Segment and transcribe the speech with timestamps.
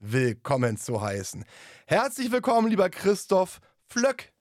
[0.00, 1.44] willkommen zu heißen.
[1.86, 4.32] Herzlich willkommen, lieber Christoph Flöck.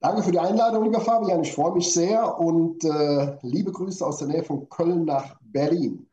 [0.00, 1.42] Danke für die Einladung, lieber Fabian.
[1.42, 6.08] Ich freue mich sehr und äh, liebe Grüße aus der Nähe von Köln nach Berlin.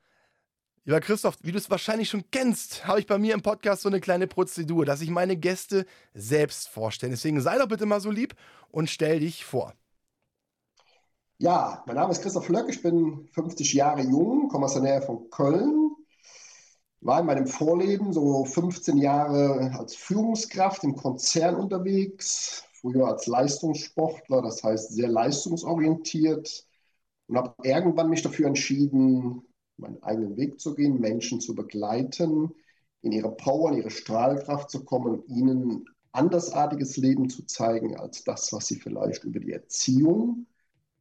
[0.86, 3.90] Lieber Christoph, wie du es wahrscheinlich schon kennst, habe ich bei mir im Podcast so
[3.90, 7.12] eine kleine Prozedur, dass ich meine Gäste selbst vorstelle.
[7.12, 8.36] Deswegen sei doch bitte mal so lieb
[8.70, 9.74] und stell dich vor.
[11.38, 15.02] Ja, mein Name ist Christoph Flöck, ich bin 50 Jahre jung, komme aus der Nähe
[15.02, 15.83] von Köln,
[17.06, 24.42] war in meinem Vorleben so 15 Jahre als Führungskraft im Konzern unterwegs, früher als Leistungssportler,
[24.42, 26.66] das heißt sehr leistungsorientiert
[27.28, 29.42] und habe irgendwann mich dafür entschieden,
[29.78, 32.54] meinen eigenen Weg zu gehen, Menschen zu begleiten,
[33.02, 38.54] in ihre Power, in ihre Strahlkraft zu kommen, ihnen andersartiges Leben zu zeigen als das,
[38.54, 40.46] was sie vielleicht über die Erziehung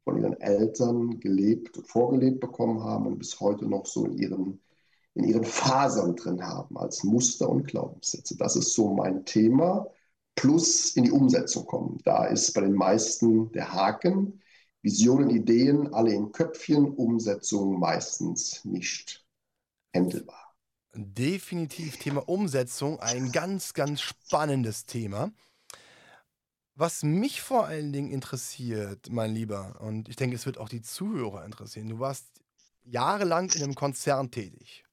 [0.04, 4.60] von ihren Eltern gelebt und vorgelebt bekommen haben und bis heute noch so in ihren
[5.14, 8.36] in ihren Fasern drin haben, als Muster und Glaubenssätze.
[8.36, 9.86] Das ist so mein Thema.
[10.34, 11.98] Plus in die Umsetzung kommen.
[12.04, 14.40] Da ist bei den meisten der Haken.
[14.80, 19.24] Visionen, Ideen, alle in Köpfchen, Umsetzung meistens nicht
[19.92, 20.54] händelbar.
[20.94, 25.30] Definitiv Thema Umsetzung, ein ganz, ganz spannendes Thema.
[26.74, 30.82] Was mich vor allen Dingen interessiert, mein Lieber, und ich denke, es wird auch die
[30.82, 32.26] Zuhörer interessieren, du warst
[32.82, 34.84] jahrelang in einem Konzern tätig.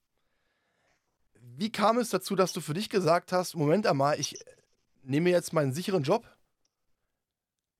[1.59, 4.39] Wie kam es dazu, dass du für dich gesagt hast, Moment einmal, ich
[5.03, 6.25] nehme jetzt meinen sicheren Job,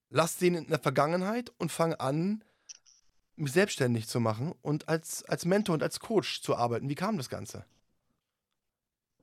[0.10, 2.44] lass den in der Vergangenheit und fange an,
[3.38, 6.90] mich selbstständig zu machen und als, als Mentor und als Coach zu arbeiten.
[6.90, 7.64] Wie kam das Ganze?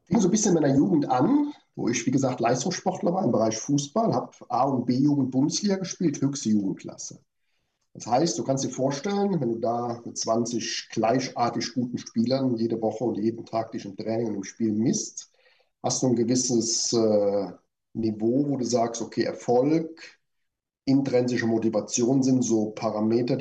[0.05, 3.33] Fing so ein bisschen in meiner Jugend an, wo ich, wie gesagt, Leistungssportler war im
[3.33, 7.21] Bereich Fußball, habe A- und B-Jugend Bundesliga gespielt, höchste Jugendklasse.
[7.97, 12.81] Das heißt, du kannst dir vorstellen, wenn du da mit 20 gleichartig guten Spielern jede
[12.83, 15.33] Woche und jeden Tag dich im Training und im Spiel misst,
[15.83, 17.53] hast du ein gewisses äh,
[17.95, 19.99] Niveau, wo du sagst, okay, Erfolg,
[20.85, 23.39] intrinsische Motivation sind so Parameter,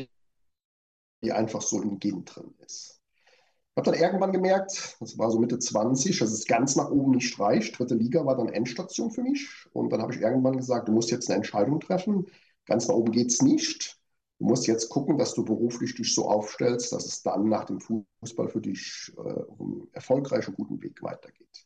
[1.22, 3.02] die einfach so im Gen drin ist.
[3.72, 7.12] Ich habe dann irgendwann gemerkt, das war so Mitte 20, dass es ganz nach oben
[7.12, 7.78] nicht reicht.
[7.78, 9.50] Dritte Liga war dann Endstation für mich.
[9.74, 12.28] Und dann habe ich irgendwann gesagt, du musst jetzt eine Entscheidung treffen.
[12.66, 13.95] Ganz nach oben geht es nicht.
[14.38, 17.80] Du musst jetzt gucken, dass du beruflich dich so aufstellst, dass es dann nach dem
[17.80, 21.66] Fußball für dich äh, auf einem erfolgreichen, guten Weg weitergeht.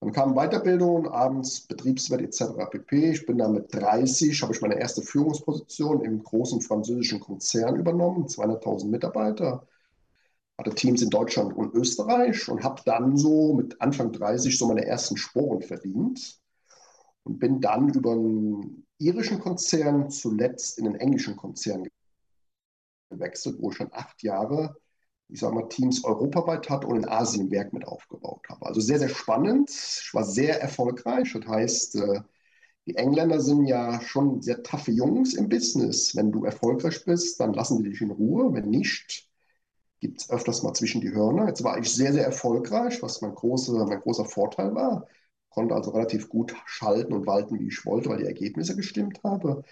[0.00, 2.68] Dann kam Weiterbildung, abends Betriebswirt etc.
[2.70, 3.10] pp.
[3.10, 8.26] Ich bin dann mit 30, habe ich meine erste Führungsposition im großen französischen Konzern übernommen,
[8.26, 9.66] 200.000 Mitarbeiter,
[10.58, 14.86] hatte Teams in Deutschland und Österreich und habe dann so mit Anfang 30 so meine
[14.86, 16.40] ersten Sporen verdient
[17.24, 21.86] und bin dann über einen irischen Konzern zuletzt in den englischen Konzern
[23.10, 24.76] gewechselt, wo ich schon acht Jahre,
[25.28, 28.66] ich sage mal, Teams europaweit hatte und in Asien Werk mit aufgebaut habe.
[28.66, 29.70] Also sehr, sehr spannend.
[29.70, 31.32] Ich war sehr erfolgreich.
[31.32, 32.20] Das heißt, äh,
[32.86, 36.16] die Engländer sind ja schon sehr taffe Jungs im Business.
[36.16, 38.52] Wenn du erfolgreich bist, dann lassen die dich in Ruhe.
[38.52, 39.28] Wenn nicht,
[40.00, 41.46] gibt es öfters mal zwischen die Hörner.
[41.48, 45.06] Jetzt war ich sehr, sehr erfolgreich, was mein großer, mein großer Vorteil war.
[45.50, 49.62] Konnte also relativ gut schalten und walten, wie ich wollte, weil die Ergebnisse gestimmt haben.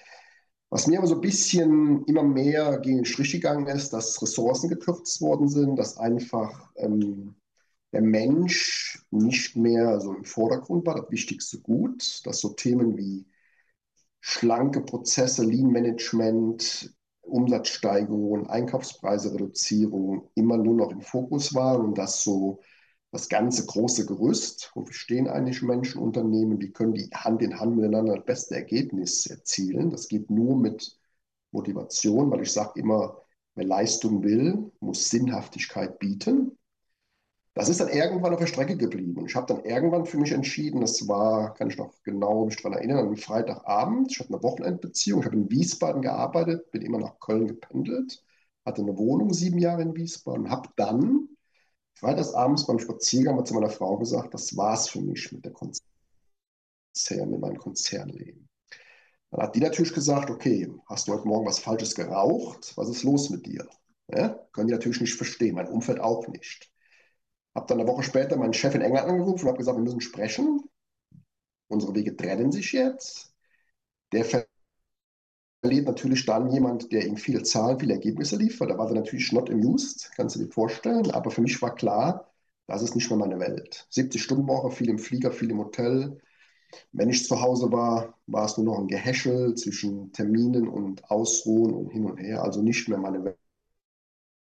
[0.71, 4.69] Was mir aber so ein bisschen immer mehr gegen den Strich gegangen ist, dass Ressourcen
[4.69, 7.37] gekürzt worden sind, dass einfach ähm,
[7.93, 13.27] der Mensch nicht mehr so im Vordergrund war, das wichtigste Gut, dass so Themen wie
[14.21, 22.23] schlanke Prozesse, Lean Management, Umsatzsteigerung, Einkaufspreise, Reduzierung immer nur noch im Fokus waren und dass
[22.23, 22.61] so
[23.11, 27.77] das ganze große Gerüst, wofür stehen eigentlich Menschen, Unternehmen, wie können die Hand in Hand
[27.77, 29.91] miteinander das beste Ergebnis erzielen.
[29.91, 30.99] Das geht nur mit
[31.50, 33.23] Motivation, weil ich sage immer,
[33.55, 36.59] wer Leistung will, muss Sinnhaftigkeit bieten.
[37.55, 39.27] Das ist dann irgendwann auf der Strecke geblieben.
[39.27, 42.75] Ich habe dann irgendwann für mich entschieden, das war, kann ich noch genau mich daran
[42.75, 44.12] erinnern, einem Freitagabend.
[44.12, 45.21] Ich hatte eine Wochenendbeziehung.
[45.21, 48.23] Ich habe in Wiesbaden gearbeitet, bin immer nach Köln gependelt,
[48.65, 51.29] hatte eine Wohnung sieben Jahre in Wiesbaden, habe dann
[51.99, 55.83] freitagsabends beim Spaziergang mal zu meiner Frau gesagt, das war's für mich mit der Konzern,
[57.31, 58.49] mit meinem Konzernleben.
[59.31, 62.73] Dann hat die natürlich gesagt, okay, hast du heute Morgen was Falsches geraucht?
[62.77, 63.69] Was ist los mit dir?
[64.09, 64.29] Ja?
[64.53, 66.71] Können die natürlich nicht verstehen, mein Umfeld auch nicht.
[67.55, 70.01] Habe dann eine Woche später meinen Chef in England angerufen und habe gesagt, wir müssen
[70.01, 70.62] sprechen.
[71.69, 73.35] unsere Wege trennen sich jetzt.
[74.12, 74.25] Der
[75.60, 78.70] verliert natürlich dann jemand, der ihm viele Zahlen, viele Ergebnisse liefert.
[78.70, 81.10] Da war er natürlich not amused, kannst du dir vorstellen.
[81.12, 82.32] Aber für mich war klar,
[82.66, 83.87] das ist nicht mehr meine Welt.
[83.90, 86.19] 70 Stunden Woche, viel im Flieger, viel im Hotel.
[86.93, 91.75] Wenn ich zu Hause war, war es nur noch ein Gehäschel zwischen Terminen und Ausruhen
[91.75, 92.43] und hin und her.
[92.43, 93.37] Also nicht mehr meine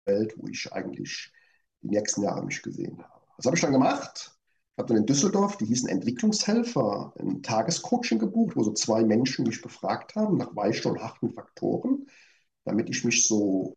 [0.06, 1.30] Welt, wo ich eigentlich
[1.82, 3.26] die nächsten Jahre mich gesehen habe.
[3.36, 4.33] Was habe ich dann gemacht?
[4.74, 9.46] Ich habe dann in Düsseldorf, die hießen Entwicklungshelfer, ein Tagescoaching gebucht, wo so zwei Menschen
[9.46, 12.06] mich befragt haben nach weichen und harten Faktoren,
[12.64, 13.76] damit ich mich so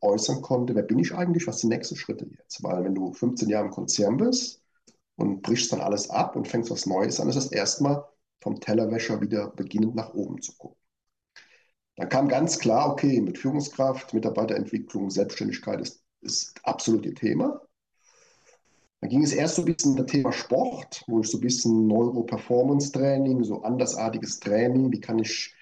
[0.00, 2.62] äußern konnte, wer bin ich eigentlich, was sind die nächsten Schritte jetzt?
[2.62, 4.62] Weil wenn du 15 Jahre im Konzern bist
[5.16, 8.04] und brichst dann alles ab und fängst was Neues an, ist das erstmal
[8.40, 10.78] vom Tellerwäscher wieder beginnend nach oben zu gucken.
[11.96, 17.60] Dann kam ganz klar, okay, mit Führungskraft, Mitarbeiterentwicklung, Selbstständigkeit ist, ist absolut ihr Thema.
[19.00, 21.42] Dann ging es erst so ein bisschen um das Thema Sport, wo ich so ein
[21.42, 25.54] bisschen Neuro-Performance-Training, so andersartiges Training, wie kann ich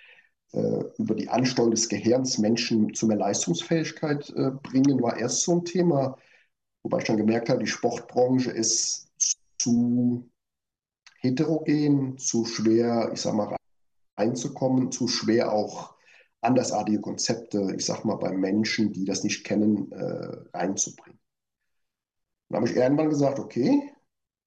[0.53, 5.53] äh, über die Ansteuerung des Gehirns Menschen zu mehr Leistungsfähigkeit äh, bringen, war erst so
[5.53, 6.17] ein Thema,
[6.83, 9.09] wobei ich dann gemerkt habe, die Sportbranche ist
[9.59, 10.31] zu
[11.21, 13.55] heterogen, zu schwer, ich sag mal,
[14.19, 15.95] reinzukommen, zu schwer auch
[16.41, 21.19] andersartige Konzepte, ich sag mal, bei Menschen, die das nicht kennen, äh, reinzubringen.
[22.49, 23.93] Dann habe ich irgendwann gesagt, okay,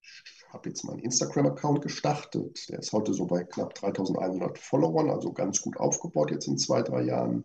[0.01, 2.67] ich habe jetzt meinen Instagram-Account gestartet.
[2.69, 6.81] Der ist heute so bei knapp 3100 Followern, also ganz gut aufgebaut jetzt in zwei,
[6.81, 7.43] drei Jahren.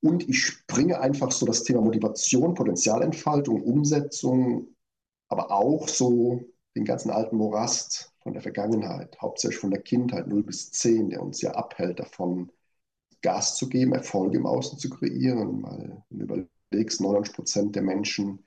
[0.00, 4.68] Und ich bringe einfach so das Thema Motivation, Potenzialentfaltung, Umsetzung,
[5.28, 6.44] aber auch so
[6.76, 11.22] den ganzen alten Morast von der Vergangenheit, hauptsächlich von der Kindheit 0 bis 10, der
[11.22, 12.52] uns ja abhält davon,
[13.22, 15.62] Gas zu geben, Erfolge im Außen zu kreieren.
[15.62, 16.24] Weil, wenn du
[16.70, 18.45] überlegst, 99 Prozent der Menschen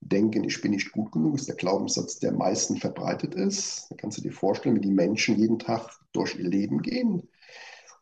[0.00, 3.86] denken, ich bin nicht gut genug, ist der Glaubenssatz, der am meisten verbreitet ist.
[3.90, 7.28] Da kannst du dir vorstellen, wie die Menschen jeden Tag durch ihr Leben gehen.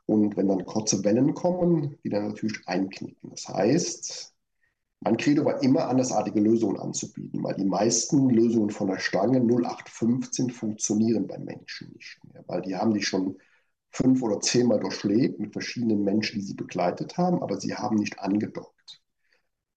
[0.07, 3.31] Und wenn dann kurze Wellen kommen, die dann natürlich einknicken.
[3.31, 4.33] Das heißt,
[5.01, 10.51] mein Credo war immer, andersartige Lösungen anzubieten, weil die meisten Lösungen von der Stange 0815
[10.51, 13.37] funktionieren bei Menschen nicht mehr, weil die haben die schon
[13.91, 18.19] fünf oder zehnmal durchlebt mit verschiedenen Menschen, die sie begleitet haben, aber sie haben nicht
[18.21, 18.76] angedockt.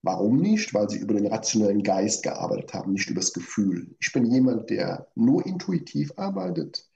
[0.01, 0.73] Warum nicht?
[0.73, 3.95] Weil sie über den rationellen Geist gearbeitet haben, nicht über das Gefühl.
[3.99, 6.89] Ich bin jemand, der nur intuitiv arbeitet,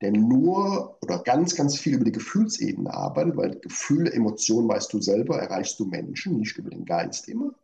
[0.00, 5.00] der nur oder ganz, ganz viel über die Gefühlsebene arbeitet, weil Gefühle, Emotionen, weißt du
[5.00, 7.54] selber, erreichst du Menschen, nicht über den Geist immer.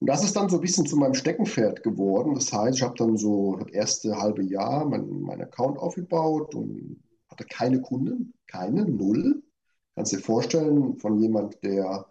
[0.00, 2.34] Und das ist dann so ein bisschen zu meinem Steckenpferd geworden.
[2.34, 7.02] Das heißt, ich habe dann so das erste halbe Jahr meinen mein Account aufgebaut und
[7.28, 9.42] hatte keine Kunden, keine, null.
[9.94, 12.06] Kannst dir vorstellen, von jemand, der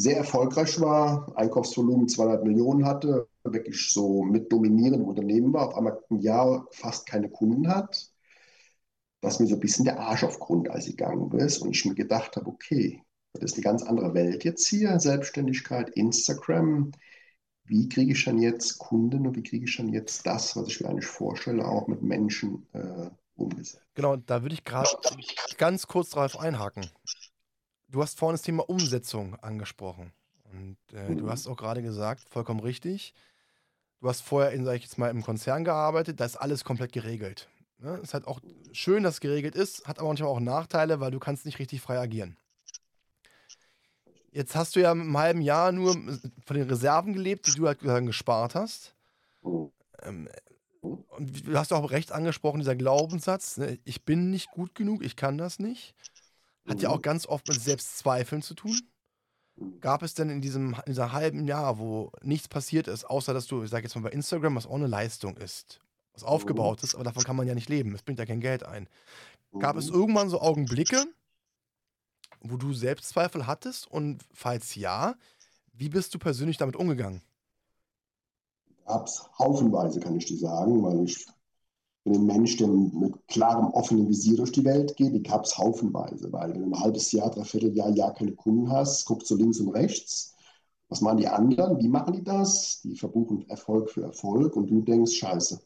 [0.00, 6.02] sehr erfolgreich war, Einkaufsvolumen 200 Millionen hatte, wirklich so mit dominierendem Unternehmen war, auf einmal
[6.10, 8.10] ein Jahr fast keine Kunden hat,
[9.20, 12.36] dass mir so ein bisschen der Arsch auf Grundeis gegangen ist und ich mir gedacht
[12.36, 13.02] habe, okay,
[13.34, 16.92] das ist eine ganz andere Welt jetzt hier, Selbstständigkeit, Instagram.
[17.64, 20.80] Wie kriege ich dann jetzt Kunden und wie kriege ich dann jetzt das, was ich
[20.80, 23.84] mir eigentlich vorstelle, auch mit Menschen äh, umgesetzt?
[23.94, 24.88] Genau, da würde ich gerade
[25.58, 26.90] ganz kurz drauf einhaken
[27.90, 30.12] du hast vorhin das Thema Umsetzung angesprochen.
[30.52, 33.14] Und äh, du hast auch gerade gesagt, vollkommen richtig.
[34.00, 36.92] Du hast vorher, in, sag ich jetzt mal, im Konzern gearbeitet, da ist alles komplett
[36.92, 37.48] geregelt.
[37.78, 37.98] Ne?
[38.02, 38.40] Ist halt auch
[38.72, 41.80] schön, dass es geregelt ist, hat aber manchmal auch Nachteile, weil du kannst nicht richtig
[41.80, 42.36] frei agieren.
[44.32, 47.80] Jetzt hast du ja im halben Jahr nur von den Reserven gelebt, die du halt
[47.80, 48.94] gespart hast.
[50.02, 50.28] Ähm,
[50.80, 53.78] und du hast auch recht angesprochen, dieser Glaubenssatz, ne?
[53.84, 55.94] ich bin nicht gut genug, ich kann das nicht.
[56.70, 58.80] Hat ja auch ganz oft mit Selbstzweifeln zu tun.
[59.80, 63.46] Gab es denn in diesem in dieser halben Jahr, wo nichts passiert ist, außer dass
[63.46, 65.80] du, ich sag jetzt mal bei Instagram, was auch eine Leistung ist,
[66.14, 68.62] was aufgebaut ist, aber davon kann man ja nicht leben, es bringt ja kein Geld
[68.62, 68.88] ein.
[69.58, 71.04] Gab es irgendwann so Augenblicke,
[72.40, 75.14] wo du Selbstzweifel hattest und falls ja,
[75.72, 77.20] wie bist du persönlich damit umgegangen?
[78.86, 81.26] Gab es haufenweise, kann ich dir sagen, weil ich
[82.04, 85.58] bin ein Mensch, der mit klarem, offenem Visier durch die Welt geht, die gab es
[85.58, 89.36] haufenweise, weil wenn du ein halbes Jahr, dreiviertel Jahr, Jahr keine Kunden hast, guckst du
[89.36, 90.34] links und rechts,
[90.88, 92.80] was machen die anderen, wie machen die das?
[92.82, 95.60] Die verbuchen Erfolg für Erfolg und du denkst, scheiße,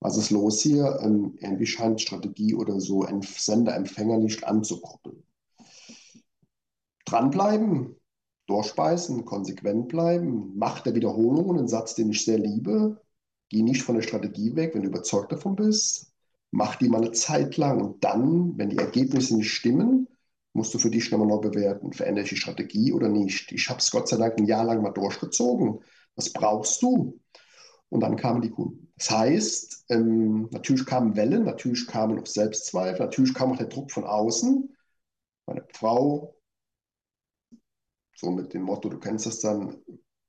[0.00, 0.98] was ist los hier?
[1.00, 5.22] Ähm, irgendwie scheint Strategie oder so Sender, Empfänger nicht anzukoppeln.
[7.06, 7.96] Dranbleiben,
[8.46, 13.00] durchbeißen, konsequent bleiben, Macht der Wiederholungen, ein Satz, den ich sehr liebe,
[13.48, 16.12] Geh nicht von der Strategie weg, wenn du überzeugt davon bist.
[16.50, 20.08] Mach die mal eine Zeit lang und dann, wenn die Ergebnisse nicht stimmen,
[20.52, 21.92] musst du für dich nochmal neu bewerten.
[21.92, 23.50] Verändere ich die Strategie oder nicht?
[23.52, 25.80] Ich habe es Gott sei Dank ein Jahr lang mal durchgezogen.
[26.14, 27.20] Was brauchst du?
[27.88, 28.92] Und dann kamen die Kunden.
[28.96, 33.90] Das heißt, ähm, natürlich kamen Wellen, natürlich kamen auch Selbstzweifel, natürlich kam auch der Druck
[33.90, 34.76] von außen.
[35.46, 36.36] Meine Frau,
[38.16, 39.76] so mit dem Motto, du kennst das dann,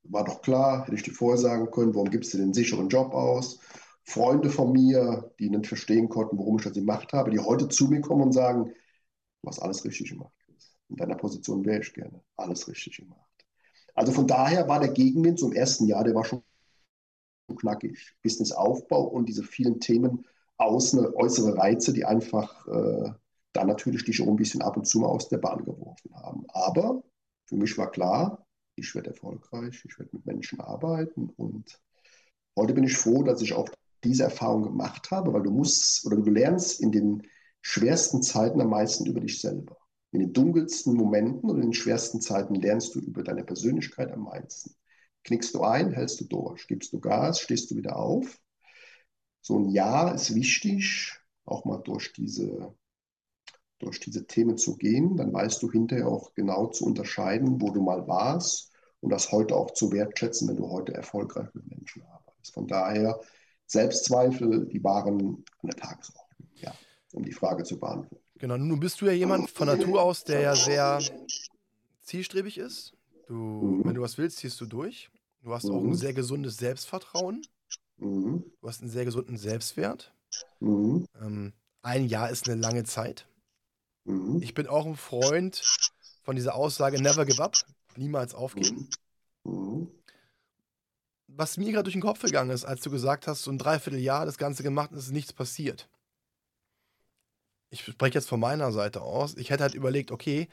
[0.10, 3.14] war doch klar, hätte ich dir vorher sagen können, warum gibst du den sicheren Job
[3.14, 3.60] aus?
[4.04, 7.88] Freunde von mir, die nicht verstehen konnten, warum ich das gemacht habe, die heute zu
[7.88, 8.66] mir kommen und sagen,
[9.42, 10.32] du hast alles richtig gemacht.
[10.90, 12.22] In deiner Position wäre ich gerne.
[12.36, 13.20] Alles richtig gemacht.
[13.96, 16.44] Also von daher war der Gegenwind zum ersten Jahr, der war schon
[17.58, 18.16] knackig.
[18.22, 20.26] Businessaufbau und diese vielen Themen
[20.58, 23.12] außen, äußere Reize, die einfach äh,
[23.54, 26.46] dann natürlich dich auch ein bisschen ab und zu mal aus der Bahn geworfen haben.
[26.50, 27.04] Aber
[27.48, 28.45] für mich war klar,
[28.76, 31.80] ich werde erfolgreich, ich werde mit Menschen arbeiten und
[32.56, 33.70] heute bin ich froh, dass ich auch
[34.04, 37.24] diese Erfahrung gemacht habe, weil du musst oder du lernst in den
[37.62, 39.78] schwersten Zeiten am meisten über dich selber.
[40.12, 44.24] In den dunkelsten Momenten oder in den schwersten Zeiten lernst du über deine Persönlichkeit am
[44.24, 44.76] meisten.
[45.24, 46.68] Knickst du ein, hältst du durch.
[46.68, 48.40] Gibst du Gas, stehst du wieder auf.
[49.42, 52.74] So ein Jahr ist wichtig, auch mal durch diese,
[53.86, 55.16] durch diese Themen zu gehen.
[55.18, 59.56] Dann weißt du hinterher auch genau zu unterscheiden, wo du mal warst und das heute
[59.56, 62.54] auch zu wertschätzen, wenn du heute erfolgreich mit Menschen arbeitest.
[62.54, 63.20] Von daher,
[63.68, 66.74] Selbstzweifel, die waren an der Tagesordnung, ja,
[67.14, 68.24] um die Frage zu beantworten.
[68.38, 71.00] Genau, nun bist du ja jemand von Natur aus, der ja sehr
[72.02, 72.94] zielstrebig ist.
[73.28, 73.86] Du, mhm.
[73.86, 75.10] wenn du was willst, ziehst du durch.
[75.42, 75.94] Du hast auch ein mhm.
[75.96, 77.42] sehr gesundes Selbstvertrauen.
[77.98, 78.44] Mhm.
[78.62, 80.14] Du hast einen sehr gesunden Selbstwert.
[80.60, 81.06] Mhm.
[81.22, 83.28] Ähm, ein Jahr ist eine lange Zeit.
[84.06, 84.42] Mhm.
[84.42, 85.62] Ich bin auch ein Freund
[86.24, 87.56] von dieser Aussage Never give up,
[87.96, 88.90] niemals aufgeben.
[89.44, 89.52] Mhm.
[89.52, 89.92] Mhm.
[91.28, 94.26] Was mir gerade durch den Kopf gegangen ist, als du gesagt hast, so ein Dreivierteljahr
[94.26, 95.90] das Ganze gemacht und es ist nichts passiert
[97.76, 100.48] ich spreche jetzt von meiner Seite aus, ich hätte halt überlegt, okay,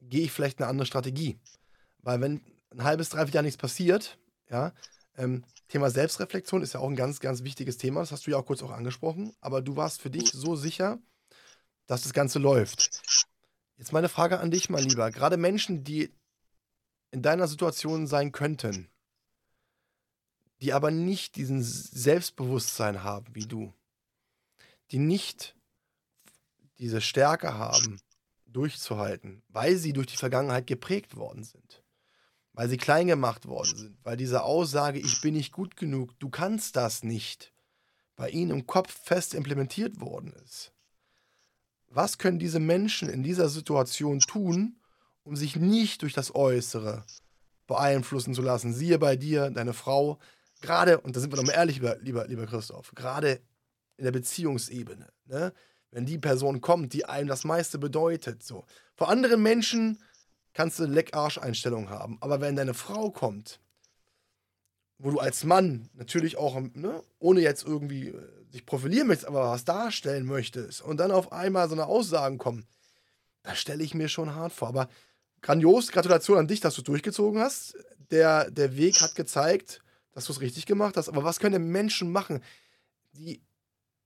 [0.00, 1.38] gehe ich vielleicht eine andere Strategie?
[2.00, 2.40] Weil wenn
[2.70, 4.18] ein halbes, dreiviertel Jahr nichts passiert,
[4.50, 4.72] ja,
[5.16, 8.38] ähm, Thema Selbstreflexion ist ja auch ein ganz, ganz wichtiges Thema, das hast du ja
[8.38, 10.98] auch kurz auch angesprochen, aber du warst für dich so sicher,
[11.88, 13.02] dass das Ganze läuft.
[13.76, 15.10] Jetzt meine Frage an dich, mein Lieber.
[15.10, 16.14] Gerade Menschen, die
[17.10, 18.88] in deiner Situation sein könnten,
[20.60, 23.72] die aber nicht diesen Selbstbewusstsein haben wie du,
[24.90, 25.56] die nicht
[26.78, 28.00] diese Stärke haben,
[28.46, 31.82] durchzuhalten, weil sie durch die Vergangenheit geprägt worden sind,
[32.52, 36.28] weil sie klein gemacht worden sind, weil diese Aussage, ich bin nicht gut genug, du
[36.28, 37.52] kannst das nicht,
[38.16, 40.72] bei ihnen im Kopf fest implementiert worden ist.
[41.90, 44.76] Was können diese Menschen in dieser Situation tun,
[45.22, 47.04] um sich nicht durch das Äußere
[47.66, 48.74] beeinflussen zu lassen?
[48.74, 50.18] Siehe bei dir, deine Frau,
[50.60, 53.40] gerade, und da sind wir doch mal ehrlich, lieber, lieber, lieber Christoph, gerade
[53.96, 55.08] in der Beziehungsebene.
[55.26, 55.52] Ne?
[55.90, 58.42] wenn die Person kommt, die einem das meiste bedeutet.
[58.42, 58.64] So.
[58.94, 59.98] Vor anderen Menschen
[60.52, 63.60] kannst du Leckarsch-Einstellungen haben, aber wenn deine Frau kommt,
[64.98, 69.50] wo du als Mann natürlich auch, ne, ohne jetzt irgendwie äh, sich profilieren möchtest, aber
[69.50, 72.66] was darstellen möchtest und dann auf einmal so eine Aussagen kommen,
[73.42, 74.68] da stelle ich mir schon hart vor.
[74.68, 74.88] Aber
[75.40, 77.76] grandios, Gratulation an dich, dass du durchgezogen hast.
[78.10, 79.80] Der, der Weg hat gezeigt,
[80.12, 81.08] dass du es richtig gemacht hast.
[81.08, 82.42] Aber was können Menschen machen,
[83.12, 83.40] die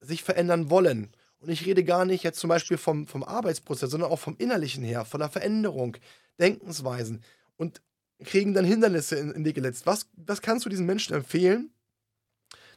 [0.00, 1.10] sich verändern wollen?
[1.38, 4.84] Und ich rede gar nicht jetzt zum Beispiel vom, vom Arbeitsprozess, sondern auch vom Innerlichen
[4.84, 5.96] her, von der Veränderung,
[6.38, 7.22] Denkensweisen
[7.56, 7.80] und
[8.22, 9.86] kriegen dann Hindernisse in, in die geletzt.
[9.86, 11.72] Was, was kannst du diesen Menschen empfehlen,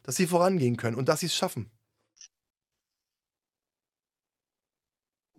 [0.04, 1.72] dass sie vorangehen können und dass sie es schaffen?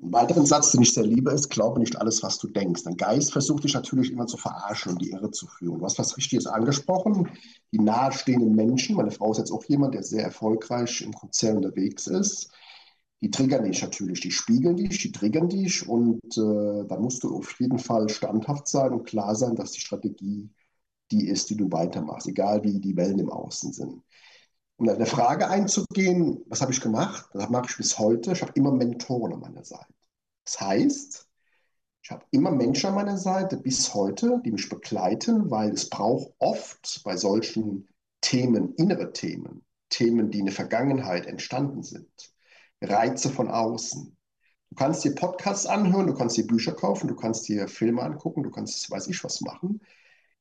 [0.02, 2.84] Ein weiteren Satz, den ich sehr liebe, ist, glaube nicht alles, was du denkst.
[2.84, 5.78] Dein Geist versucht dich natürlich immer zu verarschen und die Irre zu führen.
[5.78, 7.30] Du hast was Richtiges angesprochen.
[7.72, 12.06] Die nahestehenden Menschen, meine Frau ist jetzt auch jemand, der sehr erfolgreich im Konzern unterwegs
[12.06, 12.50] ist,
[13.20, 17.36] die triggern dich natürlich, die spiegeln dich, die triggern dich und äh, da musst du
[17.36, 20.50] auf jeden Fall standhaft sein und klar sein, dass die Strategie
[21.10, 24.02] die ist, die du weitermachst, egal wie die Wellen im Außen sind.
[24.76, 27.28] Um auf eine Frage einzugehen, was habe ich gemacht?
[27.32, 28.32] Das mache ich bis heute.
[28.32, 29.94] Ich habe immer Mentoren an meiner Seite.
[30.44, 31.26] Das heißt,
[32.02, 36.32] ich habe immer Menschen an meiner Seite bis heute, die mich begleiten, weil es braucht
[36.38, 37.88] oft bei solchen
[38.20, 42.34] Themen, innere Themen, Themen, die in der Vergangenheit entstanden sind,
[42.82, 44.16] Reize von außen.
[44.70, 48.42] Du kannst dir Podcasts anhören, du kannst dir Bücher kaufen, du kannst dir Filme angucken,
[48.42, 49.80] du kannst, weiß ich was machen.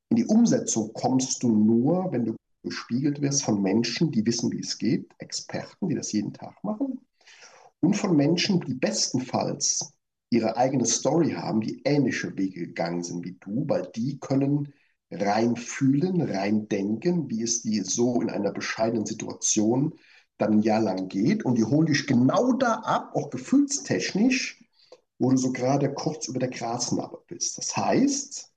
[0.10, 4.60] In die Umsetzung kommst du nur, wenn du gespiegelt wirst von Menschen, die wissen, wie
[4.60, 7.00] es geht, Experten, die das jeden Tag machen,
[7.80, 9.94] und von Menschen, die bestenfalls
[10.32, 14.74] ihre eigene Story haben, die ähnliche Wege gegangen sind wie du, weil die können
[15.12, 19.94] rein fühlen, rein denken, wie es dir so in einer bescheidenen Situation
[20.38, 24.64] dann ein Jahr lang geht und die holen dich genau da ab, auch gefühlstechnisch,
[25.18, 27.58] wo du so gerade kurz über der Grasnarbe bist.
[27.58, 28.52] Das heißt,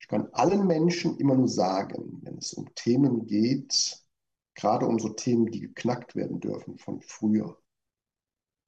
[0.00, 4.04] ich kann allen Menschen immer nur sagen, wenn es um Themen geht,
[4.54, 7.58] gerade um so Themen, die geknackt werden dürfen von früher,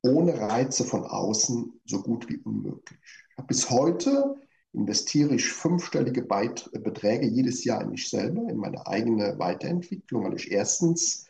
[0.03, 2.99] ohne Reize von außen so gut wie unmöglich.
[3.47, 4.41] Bis heute
[4.73, 10.37] investiere ich fünfstellige Beit Beträge jedes Jahr in mich selber, in meine eigene Weiterentwicklung, weil
[10.37, 11.25] ich erstens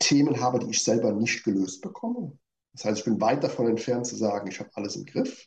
[0.00, 2.36] Themen habe, die ich selber nicht gelöst bekomme.
[2.72, 5.46] Das heißt, ich bin weit davon entfernt zu sagen, ich habe alles im Griff.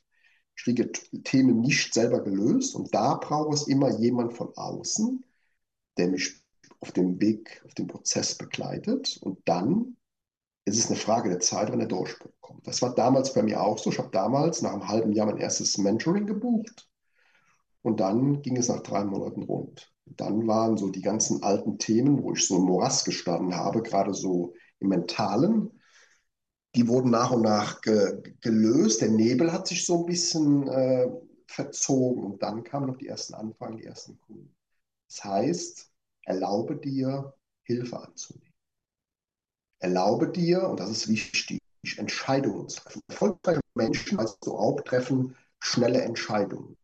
[0.56, 5.24] Ich kriege Themen nicht selber gelöst und da braucht es immer jemand von außen,
[5.98, 6.44] der mich
[6.80, 9.98] auf dem Weg, auf dem Prozess begleitet und dann
[10.66, 12.68] ist es eine Frage der Zeit, wenn der Durchbruch kommt.
[12.68, 13.90] Das war damals bei mir auch so.
[13.90, 16.88] Ich habe damals nach einem halben Jahr mein erstes Mentoring gebucht
[17.82, 19.93] und dann ging es nach drei Monaten rund.
[20.06, 24.14] Dann waren so die ganzen alten Themen, wo ich so im Morast gestanden habe, gerade
[24.14, 25.72] so im Mentalen,
[26.76, 29.02] die wurden nach und nach ge gelöst.
[29.02, 31.08] Der Nebel hat sich so ein bisschen äh,
[31.48, 34.54] verzogen und dann kamen noch die ersten Anfragen, die ersten Kunden.
[35.08, 35.92] Das heißt,
[36.24, 37.34] erlaube dir,
[37.64, 38.54] Hilfe anzunehmen.
[39.80, 41.60] Erlaube dir, und das ist wichtig,
[41.98, 43.02] Entscheidungen zu treffen.
[43.08, 46.76] Erfolgreiche Menschen also auch treffen schnelle Entscheidungen.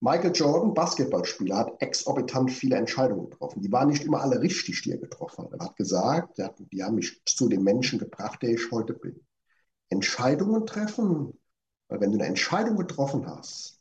[0.00, 3.62] Michael Jordan, Basketballspieler, hat exorbitant viele Entscheidungen getroffen.
[3.62, 5.52] Die waren nicht immer alle richtig, die er getroffen hat.
[5.52, 6.38] Er hat gesagt,
[6.72, 9.20] die haben mich zu dem Menschen gebracht, der ich heute bin.
[9.88, 11.36] Entscheidungen treffen,
[11.88, 13.80] weil wenn du eine Entscheidung getroffen hast,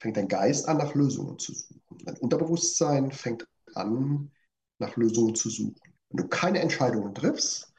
[0.00, 1.98] fängt dein Geist an, nach Lösungen zu suchen.
[2.04, 4.32] Dein Unterbewusstsein fängt an,
[4.78, 5.80] nach Lösungen zu suchen.
[6.10, 7.72] Wenn du keine Entscheidungen triffst,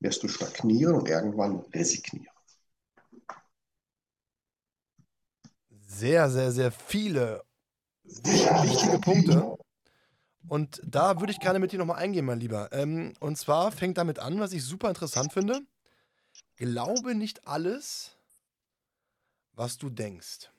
[0.00, 2.37] wirst du stagnieren und irgendwann resignieren.
[5.98, 7.42] Sehr, sehr, sehr viele
[8.04, 9.56] wichtige Punkte.
[10.48, 12.70] Und da würde ich gerne mit dir nochmal eingehen, mein Lieber.
[12.72, 15.60] Ähm, und zwar fängt damit an, was ich super interessant finde.
[16.56, 18.16] Glaube nicht alles,
[19.52, 20.50] was du denkst.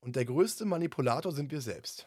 [0.00, 2.06] Und der größte Manipulator sind wir selbst.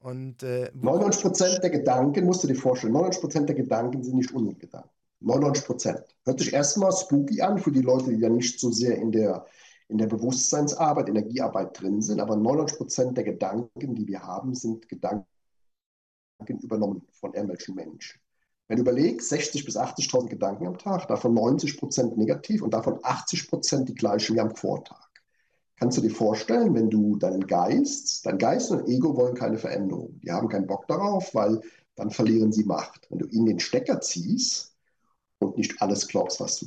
[0.00, 4.56] Und, äh, 99% der Gedanken, musst du dir vorstellen, 99% der Gedanken sind nicht unsere
[4.56, 4.90] Gedanken.
[5.20, 6.04] 99%.
[6.24, 9.44] Hört sich erstmal spooky an für die Leute, die ja nicht so sehr in der
[9.88, 14.88] in der Bewusstseinsarbeit, Energiearbeit drin sind, aber 99 Prozent der Gedanken, die wir haben, sind
[14.88, 15.26] Gedanken
[16.62, 18.20] übernommen von irgendwelchen Menschen.
[18.68, 22.98] Wenn du überlegst, 60.000 bis 80.000 Gedanken am Tag, davon 90 Prozent negativ und davon
[23.02, 25.08] 80 Prozent die gleichen wie am Vortag.
[25.76, 30.20] Kannst du dir vorstellen, wenn du deinen Geist, dein Geist und Ego wollen keine Veränderung.
[30.20, 31.60] Die haben keinen Bock darauf, weil
[31.94, 33.06] dann verlieren sie Macht.
[33.10, 34.76] Wenn du ihnen den Stecker ziehst
[35.38, 36.66] und nicht alles glaubst, was du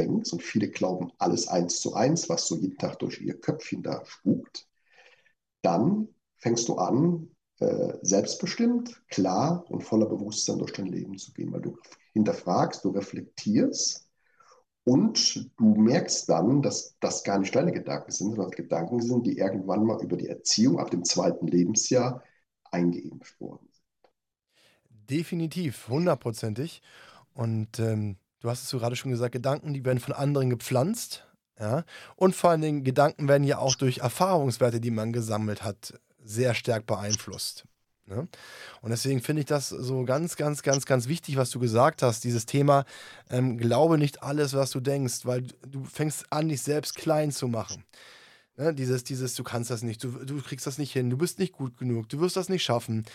[0.00, 3.82] denkst, und viele glauben alles eins zu eins, was so jeden Tag durch ihr Köpfchen
[3.82, 4.66] da spukt,
[5.62, 11.52] dann fängst du an, äh, selbstbestimmt, klar und voller Bewusstsein durch dein Leben zu gehen,
[11.52, 11.76] weil du
[12.14, 14.08] hinterfragst, du reflektierst
[14.84, 19.36] und du merkst dann, dass das gar nicht deine Gedanken sind, sondern Gedanken sind, die
[19.36, 22.22] irgendwann mal über die Erziehung ab dem zweiten Lebensjahr
[22.70, 23.84] eingeimpft worden sind.
[25.10, 26.80] Definitiv, hundertprozentig.
[27.34, 31.26] Und ähm, du hast es gerade schon gesagt, Gedanken, die werden von anderen gepflanzt.
[31.58, 31.84] Ja?
[32.16, 36.54] Und vor allen Dingen, Gedanken werden ja auch durch Erfahrungswerte, die man gesammelt hat, sehr
[36.54, 37.64] stark beeinflusst.
[38.06, 38.28] Ne?
[38.82, 42.24] Und deswegen finde ich das so ganz, ganz, ganz, ganz wichtig, was du gesagt hast.
[42.24, 42.84] Dieses Thema,
[43.30, 47.46] ähm, glaube nicht alles, was du denkst, weil du fängst an, dich selbst klein zu
[47.46, 47.84] machen.
[48.56, 48.74] Ne?
[48.74, 51.52] Dieses, dieses, du kannst das nicht, du, du kriegst das nicht hin, du bist nicht
[51.52, 53.06] gut genug, du wirst das nicht schaffen.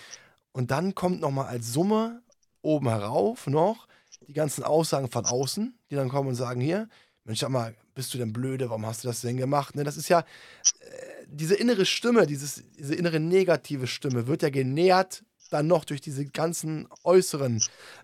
[0.53, 2.21] Und dann kommt nochmal als Summe
[2.61, 3.87] oben herauf noch,
[4.27, 6.89] die ganzen Aussagen von außen, die dann kommen und sagen, hier,
[7.23, 9.75] Mensch, sag mal, bist du denn blöde, warum hast du das denn gemacht?
[9.75, 10.25] Ne, das ist ja, äh,
[11.27, 16.25] diese innere Stimme, dieses, diese innere negative Stimme wird ja genährt dann noch durch diese
[16.25, 17.61] ganzen äußeren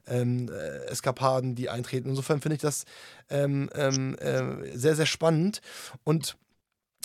[0.07, 2.09] ähm, äh, Eskapaden, die eintreten.
[2.09, 2.85] Insofern finde ich das
[3.29, 5.61] ähm, ähm, äh, sehr, sehr spannend.
[6.03, 6.37] Und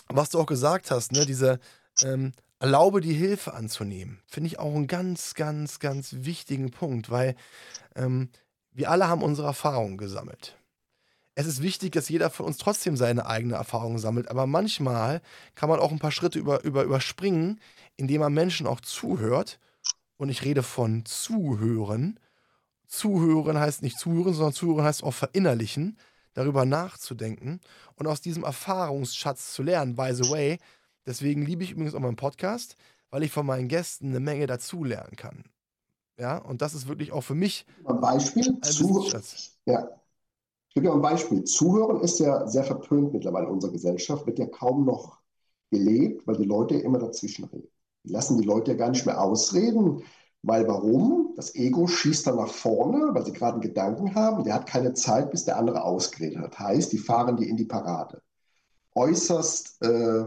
[0.08, 1.58] was du auch gesagt hast, ne, diese
[2.02, 7.34] ähm, erlaube die Hilfe anzunehmen, finde ich auch einen ganz, ganz, ganz wichtigen Punkt, weil
[7.94, 8.30] ähm,
[8.76, 10.58] wir alle haben unsere Erfahrungen gesammelt.
[11.34, 15.22] Es ist wichtig, dass jeder von uns trotzdem seine eigene Erfahrung sammelt, aber manchmal
[15.54, 17.58] kann man auch ein paar Schritte über, über, überspringen,
[17.96, 19.58] indem man Menschen auch zuhört.
[20.18, 22.20] Und ich rede von zuhören.
[22.86, 25.98] Zuhören heißt nicht zuhören, sondern zuhören heißt auch verinnerlichen,
[26.34, 27.60] darüber nachzudenken
[27.94, 29.96] und aus diesem Erfahrungsschatz zu lernen.
[29.96, 30.58] By the way,
[31.06, 32.76] deswegen liebe ich übrigens auch meinen Podcast,
[33.08, 35.44] weil ich von meinen Gästen eine Menge dazulernen kann.
[36.18, 38.48] Ja, und das ist wirklich auch für mich ein Beispiel.
[38.48, 38.62] Ein
[39.66, 39.88] ja.
[40.68, 41.44] Ich gebe dir ein Beispiel.
[41.44, 45.18] Zuhören ist ja sehr verpönt mittlerweile in unserer Gesellschaft, wird ja kaum noch
[45.70, 47.68] gelebt, weil die Leute immer dazwischen reden.
[48.04, 50.02] Die lassen die Leute ja gar nicht mehr ausreden,
[50.42, 51.32] weil warum?
[51.36, 54.44] Das Ego schießt dann nach vorne, weil sie gerade einen Gedanken haben.
[54.44, 56.58] Der hat keine Zeit, bis der andere ausgeredet hat.
[56.58, 58.22] Heißt, die fahren dir in die Parade.
[58.94, 60.24] Äußerst, äh,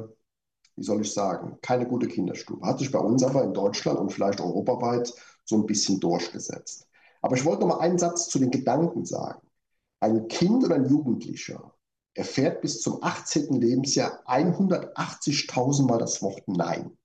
[0.75, 2.65] wie soll ich sagen, keine gute Kinderstube.
[2.65, 5.13] Hat sich bei uns aber in Deutschland und vielleicht europaweit
[5.49, 6.87] so ein bisschen durchgesetzt.
[7.21, 9.45] Aber ich wollte noch mal einen Satz zu den Gedanken sagen.
[9.99, 11.73] Ein Kind oder ein Jugendlicher
[12.13, 13.59] erfährt bis zum 18.
[13.59, 16.97] Lebensjahr 180.000 Mal das Wort Nein.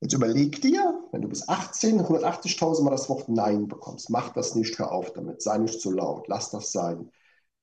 [0.00, 4.54] Jetzt überleg dir, wenn du bis 18 180.000 Mal das Wort Nein bekommst, mach das
[4.54, 7.10] nicht, hör auf damit, sei nicht zu laut, lass das sein,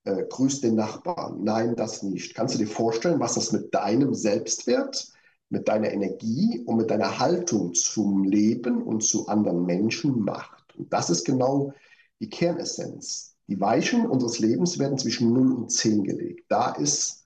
[0.05, 2.33] äh, grüß den Nachbarn, nein, das nicht.
[2.33, 5.11] Kannst du dir vorstellen, was das mit deinem Selbstwert,
[5.51, 10.75] mit deiner Energie und mit deiner Haltung zum Leben und zu anderen Menschen macht?
[10.75, 11.73] Und das ist genau
[12.19, 13.35] die Kernessenz.
[13.47, 16.45] Die Weichen unseres Lebens werden zwischen 0 und 10 gelegt.
[16.49, 17.25] Da ist,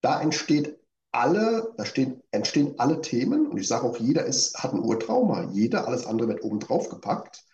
[0.00, 0.78] da entsteht
[1.10, 5.50] alle, da stehen, entstehen alle Themen und ich sage auch, jeder ist, hat ein Urtrauma,
[5.52, 7.44] jeder, alles andere wird oben drauf gepackt.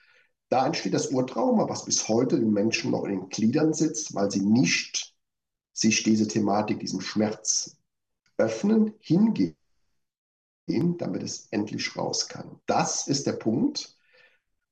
[0.48, 4.30] Da entsteht das Urtrauma, was bis heute den Menschen noch in den Gliedern sitzt, weil
[4.30, 5.14] sie nicht
[5.72, 7.76] sich diese Thematik, diesem Schmerz
[8.36, 9.56] öffnen, hingehen,
[10.66, 12.60] damit es endlich raus kann.
[12.66, 13.96] Das ist der Punkt,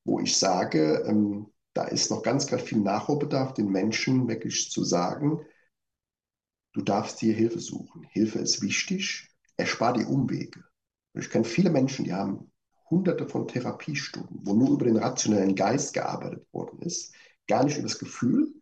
[0.05, 4.85] wo ich sage, ähm, da ist noch ganz, ganz viel Nachholbedarf, den Menschen wirklich zu
[4.85, 5.45] sagen,
[6.73, 8.05] du darfst dir Hilfe suchen.
[8.11, 10.65] Hilfe ist wichtig, erspar die Umwege.
[11.15, 12.51] Ich kenne viele Menschen, die haben
[12.91, 17.15] hunderte von Therapiestunden, wo nur über den rationellen Geist gearbeitet worden ist,
[17.47, 18.53] gar nicht über das Gefühl.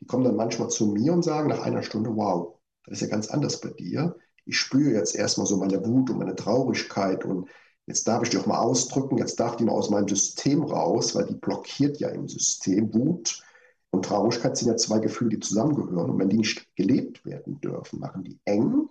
[0.00, 3.08] Die kommen dann manchmal zu mir und sagen nach einer Stunde, wow, das ist ja
[3.08, 4.16] ganz anders bei dir.
[4.46, 7.48] Ich spüre jetzt erstmal so meine Wut und meine Traurigkeit und
[7.86, 11.14] jetzt darf ich die auch mal ausdrücken, jetzt darf die mal aus meinem System raus,
[11.14, 12.92] weil die blockiert ja im System.
[12.92, 13.42] Wut
[13.90, 16.10] und Traurigkeit sind ja zwei Gefühle, die zusammengehören.
[16.10, 18.88] Und wenn die nicht gelebt werden dürfen, machen die eng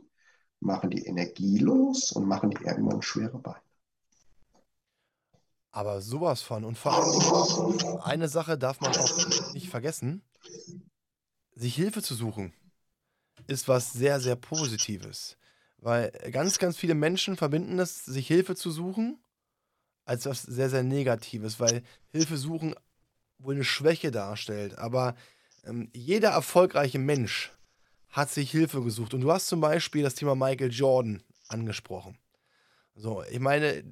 [0.63, 3.61] machen die energielos und machen die irgendwann schwere Beine.
[5.71, 6.63] Aber sowas von.
[6.63, 10.23] Und vor allem, eine Sache darf man auch nicht vergessen:
[11.55, 12.53] sich Hilfe zu suchen
[13.47, 15.35] ist was sehr, sehr Positives.
[15.83, 19.19] Weil ganz, ganz viele Menschen verbinden es, sich Hilfe zu suchen,
[20.05, 22.73] als was sehr, sehr Negatives, weil Hilfe suchen
[23.37, 24.77] wohl eine Schwäche darstellt.
[24.77, 25.13] Aber
[25.65, 27.51] ähm, jeder erfolgreiche Mensch
[28.07, 29.13] hat sich Hilfe gesucht.
[29.13, 32.17] Und du hast zum Beispiel das Thema Michael Jordan angesprochen.
[32.95, 33.83] So, ich meine,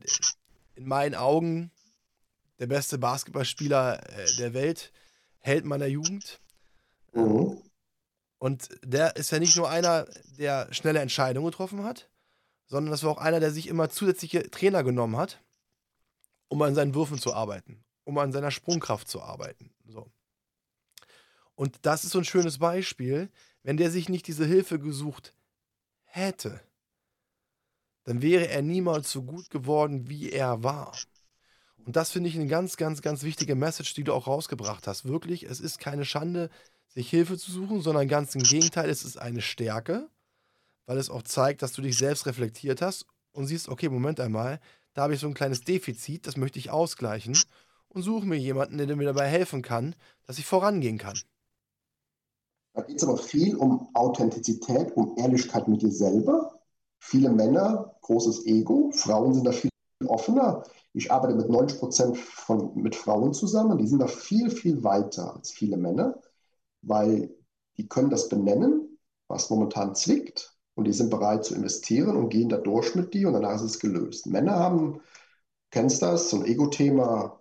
[0.76, 1.72] in meinen Augen
[2.60, 4.94] der beste Basketballspieler äh, der Welt,
[5.40, 6.40] Held meiner Jugend.
[7.14, 7.62] Mhm.
[8.42, 10.08] Und der ist ja nicht nur einer,
[10.40, 12.10] der schnelle Entscheidungen getroffen hat,
[12.66, 15.44] sondern das war auch einer, der sich immer zusätzliche Trainer genommen hat,
[16.48, 19.70] um an seinen Würfen zu arbeiten, um an seiner Sprungkraft zu arbeiten.
[19.86, 20.12] So.
[21.54, 23.30] Und das ist so ein schönes Beispiel,
[23.62, 25.36] wenn der sich nicht diese Hilfe gesucht
[26.06, 26.60] hätte,
[28.06, 30.98] dann wäre er niemals so gut geworden, wie er war.
[31.86, 35.06] Und das finde ich eine ganz, ganz, ganz wichtige Message, die du auch rausgebracht hast.
[35.06, 36.50] Wirklich, es ist keine Schande,
[36.94, 40.10] sich Hilfe zu suchen, sondern ganz im Gegenteil, es ist eine Stärke,
[40.86, 44.60] weil es auch zeigt, dass du dich selbst reflektiert hast und siehst, okay, Moment einmal,
[44.94, 47.38] da habe ich so ein kleines Defizit, das möchte ich ausgleichen
[47.88, 51.18] und suche mir jemanden, der mir dabei helfen kann, dass ich vorangehen kann.
[52.74, 56.60] Da geht es aber viel um Authentizität, um Ehrlichkeit mit dir selber.
[57.00, 59.72] Viele Männer, großes Ego, Frauen sind da viel
[60.08, 60.64] offener.
[60.94, 65.36] Ich arbeite mit 90 Prozent von, mit Frauen zusammen, die sind da viel, viel weiter
[65.36, 66.20] als viele Männer,
[66.82, 67.34] weil
[67.78, 72.50] die können das benennen, was momentan zwickt, und die sind bereit zu investieren und gehen
[72.50, 74.28] da durch mit dir und danach ist es gelöst.
[74.28, 75.02] Männer haben,
[75.70, 77.40] kennst das, so ein Ego-Thema,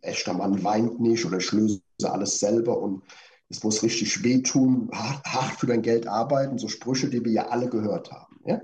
[0.00, 3.02] echter Mann weint nicht oder ich löse alles selber und
[3.48, 7.68] es muss richtig wehtun, hart, für dein Geld arbeiten, so Sprüche, die wir ja alle
[7.68, 8.40] gehört haben.
[8.46, 8.60] Ja?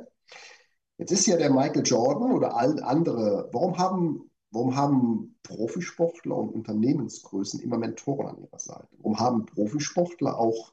[0.98, 7.60] Jetzt ist ja der Michael Jordan oder andere, warum haben, warum haben Profisportler und Unternehmensgrößen
[7.60, 8.88] immer Mentoren an ihrer Seite?
[8.98, 10.72] Warum haben Profisportler auch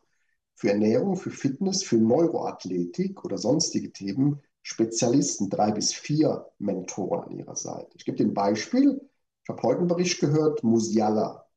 [0.56, 7.38] für Ernährung, für Fitness, für Neuroathletik oder sonstige Themen Spezialisten, drei bis vier Mentoren an
[7.38, 7.90] ihrer Seite?
[7.96, 9.00] Ich gebe dir ein Beispiel.
[9.44, 11.48] Ich habe heute einen Bericht gehört, Musiala,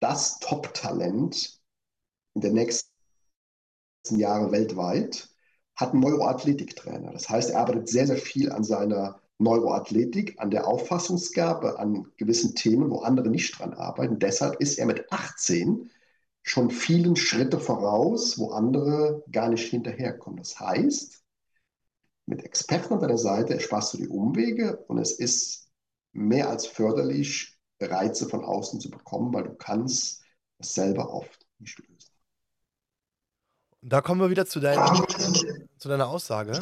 [0.00, 1.60] das Top-Talent
[2.34, 2.88] in den nächsten
[4.10, 5.28] Jahren weltweit,
[5.74, 7.12] hat einen Neuroathletiktrainer.
[7.12, 12.54] Das heißt, er arbeitet sehr, sehr viel an seiner Neuroathletik, an der Auffassungsgabe, an gewissen
[12.54, 14.18] Themen, wo andere nicht dran arbeiten.
[14.18, 15.90] Deshalb ist er mit 18
[16.42, 20.38] schon vielen Schritte voraus, wo andere gar nicht hinterherkommen.
[20.38, 21.22] Das heißt,
[22.26, 25.70] mit Experten an deiner Seite ersparst du die Umwege und es ist
[26.12, 30.24] mehr als förderlich, Reize von außen zu bekommen, weil du kannst
[30.58, 32.10] das selber oft nicht lösen.
[33.80, 35.06] Da kommen wir wieder zu deiner,
[35.78, 36.58] zu deiner Aussage,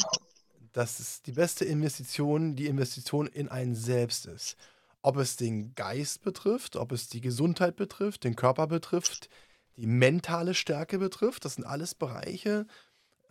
[0.76, 4.56] dass es die beste Investition die Investition in einen selbst ist.
[5.00, 9.30] Ob es den Geist betrifft, ob es die Gesundheit betrifft, den Körper betrifft,
[9.78, 11.46] die mentale Stärke betrifft.
[11.46, 12.66] Das sind alles Bereiche,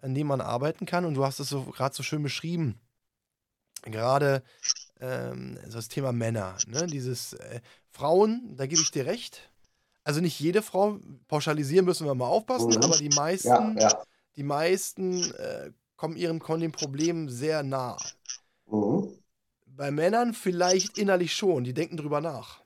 [0.02, 1.06] an denen man arbeiten kann.
[1.06, 2.80] Und du hast es so gerade so schön beschrieben.
[3.84, 4.42] Gerade
[5.00, 6.58] ähm, so das Thema Männer.
[6.66, 6.88] Ne?
[6.88, 9.52] Dieses äh, Frauen, da gebe ich dir recht.
[10.04, 12.82] Also nicht jede Frau, pauschalisieren müssen wir mal aufpassen, Mhm.
[12.84, 14.04] aber die meisten, Ja, ja.
[14.36, 17.98] die meisten äh, kommen ihrem Kon dem Problem sehr nah.
[18.68, 19.20] Mhm.
[19.66, 22.64] Bei Männern vielleicht innerlich schon, die denken drüber nach.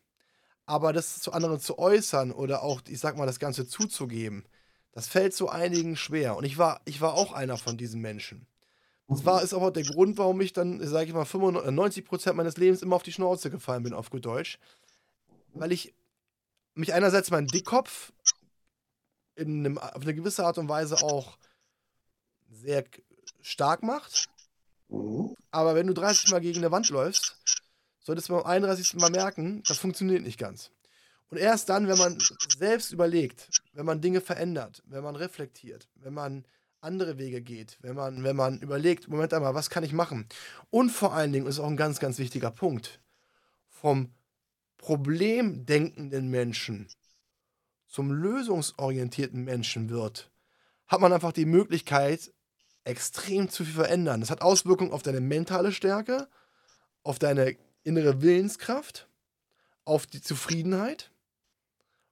[0.65, 4.45] Aber das zu anderen zu äußern oder auch, ich sag mal, das Ganze zuzugeben,
[4.91, 6.35] das fällt so einigen schwer.
[6.37, 8.45] Und ich war, ich war auch einer von diesen Menschen.
[9.07, 12.57] Das war, ist aber der Grund, warum ich dann, sage ich mal, 95 Prozent meines
[12.57, 14.59] Lebens immer auf die Schnauze gefallen bin, auf gut Deutsch.
[15.53, 15.95] Weil ich
[16.75, 18.13] mich einerseits mein Dickkopf
[19.33, 21.39] in einem, auf eine gewisse Art und Weise auch
[22.51, 22.85] sehr
[23.49, 24.29] stark macht.
[24.89, 25.35] Mhm.
[25.51, 27.37] Aber wenn du 30 Mal gegen eine Wand läufst,
[27.99, 28.95] solltest du beim 31.
[28.95, 30.71] Mal merken, das funktioniert nicht ganz.
[31.29, 32.17] Und erst dann, wenn man
[32.57, 36.45] selbst überlegt, wenn man Dinge verändert, wenn man reflektiert, wenn man
[36.81, 40.27] andere Wege geht, wenn man, wenn man überlegt, Moment einmal, was kann ich machen?
[40.69, 42.99] Und vor allen Dingen ist auch ein ganz, ganz wichtiger Punkt,
[43.67, 44.11] vom
[44.77, 46.87] problemdenkenden Menschen
[47.85, 50.31] zum lösungsorientierten Menschen wird,
[50.87, 52.31] hat man einfach die Möglichkeit,
[52.89, 54.21] extrem zu viel verändern.
[54.21, 56.27] Das hat Auswirkungen auf deine mentale Stärke,
[57.03, 59.07] auf deine innere Willenskraft,
[59.85, 61.11] auf die Zufriedenheit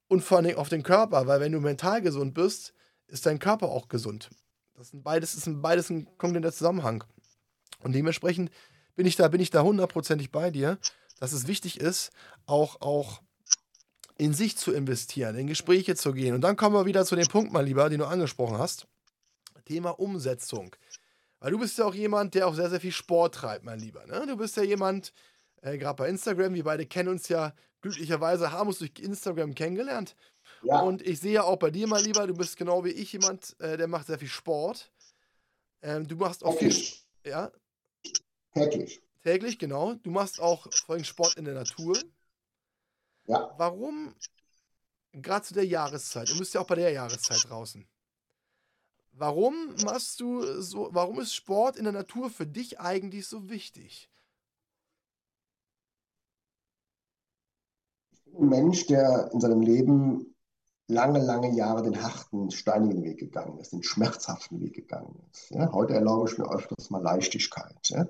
[0.08, 2.74] und vor allem auf den Körper, weil wenn du mental gesund bist,
[3.08, 4.30] ist dein Körper auch gesund.
[4.76, 7.04] Das sind beides, ist ein, beides ein konkreter Zusammenhang.
[7.80, 8.52] Und dementsprechend
[8.96, 10.78] bin ich da, bin ich da hundertprozentig bei dir,
[11.20, 12.12] dass es wichtig ist,
[12.46, 13.22] auch, auch
[14.18, 16.36] in sich zu investieren, in Gespräche zu gehen.
[16.36, 18.88] Und dann kommen wir wieder zu dem Punkt, mein Lieber, den du angesprochen hast.
[19.67, 20.75] Thema Umsetzung.
[21.39, 24.06] Weil du bist ja auch jemand, der auch sehr, sehr viel Sport treibt, mein Lieber.
[24.08, 24.25] Ne?
[24.25, 25.13] Du bist ja jemand,
[25.62, 30.15] äh, gerade bei Instagram, wir beide kennen uns ja glücklicherweise, haben uns durch Instagram kennengelernt.
[30.63, 33.13] Ja, Und ich sehe ja auch bei dir, mein Lieber, du bist genau wie ich
[33.13, 34.91] jemand, äh, der macht sehr viel Sport.
[35.82, 37.06] Ähm, du machst auch viel, täglich.
[37.23, 37.51] ja,
[38.53, 39.01] Täglich.
[39.23, 39.93] täglich, genau.
[39.95, 41.95] Du machst auch vorhin Sport in der Natur.
[43.25, 43.53] Ja.
[43.58, 44.15] Warum,
[45.12, 47.88] gerade zu der Jahreszeit, du bist ja auch bei der Jahreszeit draußen.
[49.19, 54.12] Warum machst du so, warum ist Sport in der Natur für dich eigentlich so wichtig?
[58.38, 60.36] Ein Mensch, der in seinem Leben
[60.88, 65.49] lange, lange Jahre den harten, steinigen Weg gegangen ist, den schmerzhaften Weg gegangen ist.
[65.49, 67.89] Ja, heute erlaube ich mir öfters mal Leichtigkeit.
[67.89, 68.08] Ja.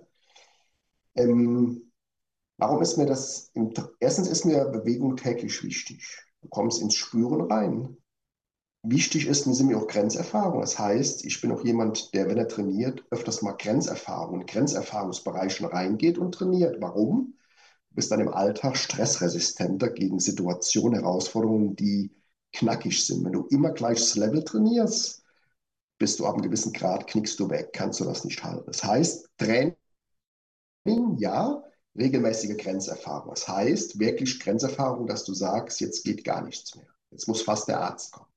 [1.16, 1.90] Ähm,
[2.58, 3.50] warum ist mir das?
[3.54, 6.22] Im, erstens ist mir Bewegung täglich wichtig.
[6.42, 7.98] Du kommst ins Spüren rein.
[8.90, 10.62] Wichtig ist mir, sind mir auch Grenzerfahrungen.
[10.62, 16.18] Das heißt, ich bin auch jemand, der, wenn er trainiert, öfters mal Grenzerfahrungen, Grenzerfahrungsbereichen reingeht
[16.18, 16.78] und trainiert.
[16.80, 17.34] Warum?
[17.90, 22.16] Du bist dann im Alltag stressresistenter gegen Situationen, Herausforderungen, die
[22.54, 23.26] knackig sind.
[23.26, 25.22] Wenn du immer gleiches Level trainierst,
[25.98, 28.68] bist du ab einem gewissen Grad, knickst du weg, kannst du das nicht halten.
[28.68, 29.76] Das heißt, Training,
[31.18, 31.62] ja,
[31.98, 33.32] regelmäßige Grenzerfahrung.
[33.32, 36.88] Das heißt, wirklich Grenzerfahrung, dass du sagst, jetzt geht gar nichts mehr.
[37.12, 38.28] Jetzt muss fast der Arzt kommen.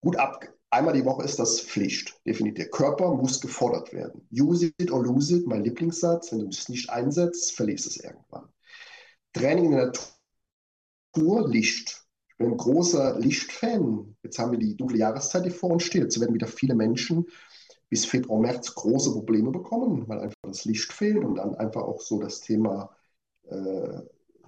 [0.00, 2.18] Gut ab, einmal die Woche ist das Pflicht.
[2.26, 2.56] Definitiv.
[2.56, 4.26] Der Körper muss gefordert werden.
[4.32, 6.32] Use it or lose it, mein Lieblingssatz.
[6.32, 8.48] Wenn du es nicht einsetzt, verlierst es irgendwann.
[9.32, 9.92] Training in der
[11.14, 12.04] Natur, Licht.
[12.28, 14.16] Ich bin ein großer Lichtfan.
[14.22, 16.02] Jetzt haben wir die dunkle Jahreszeit, die vor uns steht.
[16.02, 17.26] Jetzt werden wieder viele Menschen
[17.90, 22.00] bis Februar, März große Probleme bekommen, weil einfach das Licht fehlt und dann einfach auch
[22.00, 22.94] so das Thema
[23.48, 24.00] äh,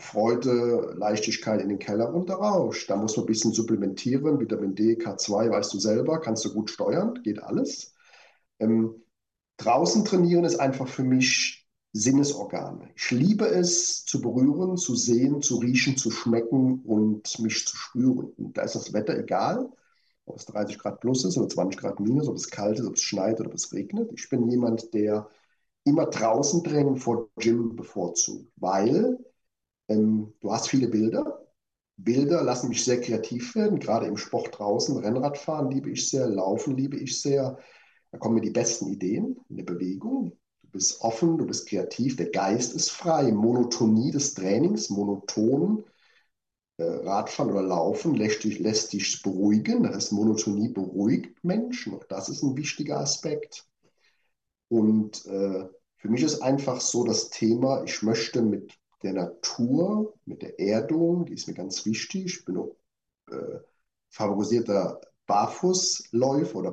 [0.03, 2.91] Freude, Leichtigkeit in den Keller runterrauscht.
[2.91, 4.41] Da muss man ein bisschen supplementieren.
[4.41, 7.95] Vitamin D, K2, weißt du selber, kannst du gut steuern, geht alles.
[8.59, 9.03] Ähm,
[9.59, 12.91] draußen trainieren ist einfach für mich Sinnesorgane.
[12.97, 18.33] Ich liebe es zu berühren, zu sehen, zu riechen, zu schmecken und mich zu spüren.
[18.37, 19.71] Und da ist das Wetter egal,
[20.25, 22.95] ob es 30 Grad plus ist oder 20 Grad minus, ob es kalt ist, ob
[22.95, 24.11] es schneit oder ob es regnet.
[24.15, 25.29] Ich bin jemand, der
[25.85, 29.19] immer draußen Training vor Gym bevorzugt, weil
[29.88, 31.47] ähm, du hast viele Bilder.
[31.97, 34.97] Bilder lassen mich sehr kreativ werden, gerade im Sport draußen.
[34.97, 37.59] Rennradfahren liebe ich sehr, Laufen liebe ich sehr.
[38.11, 40.37] Da kommen mir die besten Ideen in der Bewegung.
[40.62, 43.31] Du bist offen, du bist kreativ, der Geist ist frei.
[43.31, 45.85] Monotonie des Trainings, monoton
[46.79, 49.83] äh, Radfahren oder Laufen lässt dich, lässt dich beruhigen.
[49.83, 51.95] Das heißt, Monotonie beruhigt Menschen.
[51.95, 53.66] Auch das ist ein wichtiger Aspekt.
[54.68, 60.43] Und äh, für mich ist einfach so das Thema, ich möchte mit der Natur, mit
[60.43, 62.25] der Erdung, die ist mir ganz wichtig.
[62.25, 62.77] Ich bin auch
[63.31, 63.59] äh,
[64.11, 66.73] favorisierter Barfußläufer oder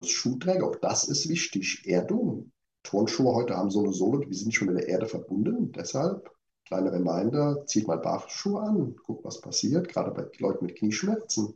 [0.00, 0.66] Barfußschuhträger.
[0.66, 1.86] Auch das ist wichtig.
[1.86, 2.52] Erdung.
[2.82, 5.70] Turnschuhe heute haben so eine Sohle, die sind schon mit der Erde verbunden.
[5.72, 6.30] Deshalb,
[6.66, 11.54] kleine Reminder, zieht mal Barfußschuhe an, guckt, was passiert, gerade bei Leuten mit Knieschmerzen.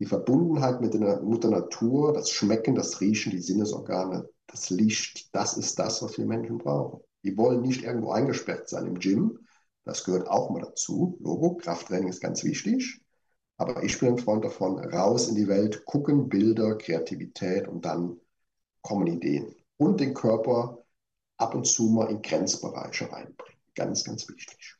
[0.00, 5.56] Die Verbundenheit mit der Mutter Natur, das Schmecken, das Riechen, die Sinnesorgane, das Licht, das
[5.56, 7.00] ist das, was wir Menschen brauchen.
[7.24, 9.40] Die wollen nicht irgendwo eingesperrt sein im Gym.
[9.84, 11.18] Das gehört auch mal dazu.
[11.20, 13.00] Logo, Krafttraining ist ganz wichtig.
[13.56, 18.20] Aber ich bin ein Freund davon, raus in die Welt, gucken, Bilder, Kreativität und dann
[18.82, 19.54] kommen Ideen.
[19.76, 20.84] Und den Körper
[21.36, 23.60] ab und zu mal in Grenzbereiche reinbringen.
[23.74, 24.76] Ganz, ganz wichtig.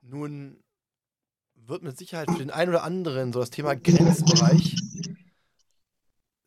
[0.00, 0.62] Nun
[1.54, 4.76] wird mit Sicherheit für den einen oder anderen so das Thema Grenzbereich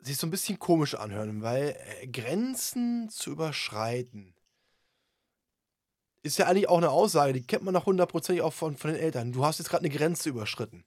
[0.06, 4.35] sich so ein bisschen komisch anhören, weil äh, Grenzen zu überschreiten
[6.22, 9.00] ist ja eigentlich auch eine Aussage, die kennt man noch hundertprozentig auch von, von den
[9.00, 9.32] Eltern.
[9.32, 10.84] Du hast jetzt gerade eine Grenze überschritten.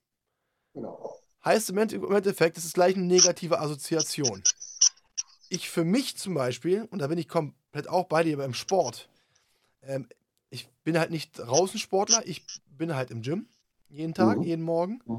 [0.73, 1.15] Genau.
[1.43, 4.43] Heißt im Endeffekt, es ist gleich eine negative Assoziation.
[5.47, 9.09] Ich für mich zum Beispiel, und da bin ich komplett auch bei dir beim Sport,
[9.81, 10.07] ähm,
[10.49, 13.47] ich bin halt nicht draußen Sportler, ich bin halt im Gym.
[13.87, 14.43] Jeden Tag, mhm.
[14.43, 15.01] jeden Morgen.
[15.05, 15.17] Mhm.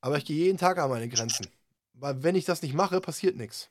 [0.00, 1.46] Aber ich gehe jeden Tag an meine Grenzen.
[1.94, 3.70] Weil wenn ich das nicht mache, passiert nichts.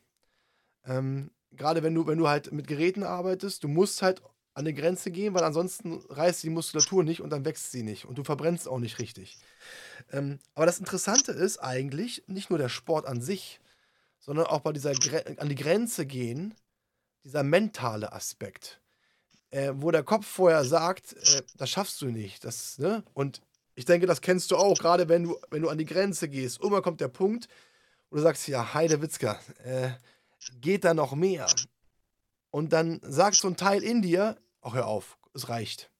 [0.85, 4.21] Ähm, Gerade wenn du, wenn du halt mit Geräten arbeitest, du musst halt
[4.53, 8.05] an eine Grenze gehen, weil ansonsten reißt die Muskulatur nicht und dann wächst sie nicht
[8.05, 9.37] und du verbrennst auch nicht richtig.
[10.11, 13.59] Ähm, aber das Interessante ist eigentlich nicht nur der Sport an sich,
[14.19, 16.55] sondern auch bei dieser Gre an die Grenze gehen,
[17.23, 18.81] dieser mentale Aspekt,
[19.51, 23.03] äh, wo der Kopf vorher sagt, äh, das schaffst du nicht, das, ne?
[23.13, 23.41] Und
[23.75, 26.59] ich denke, das kennst du auch, gerade wenn du, wenn du an die Grenze gehst.
[26.59, 27.47] Irgendwann kommt der Punkt,
[28.09, 29.91] wo du sagst, ja, Heide Witzka, äh,
[30.59, 31.47] geht da noch mehr?
[32.51, 35.91] Und dann sagt so ein Teil in dir, ach hör auf, es reicht.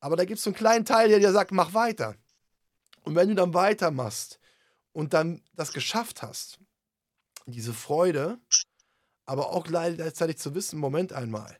[0.00, 2.16] Aber da gibt es so einen kleinen Teil, der dir sagt, mach weiter.
[3.02, 4.38] Und wenn du dann weitermachst
[4.92, 6.58] und dann das geschafft hast,
[7.46, 8.38] diese Freude,
[9.26, 11.58] aber auch gleichzeitig zu wissen, Moment einmal,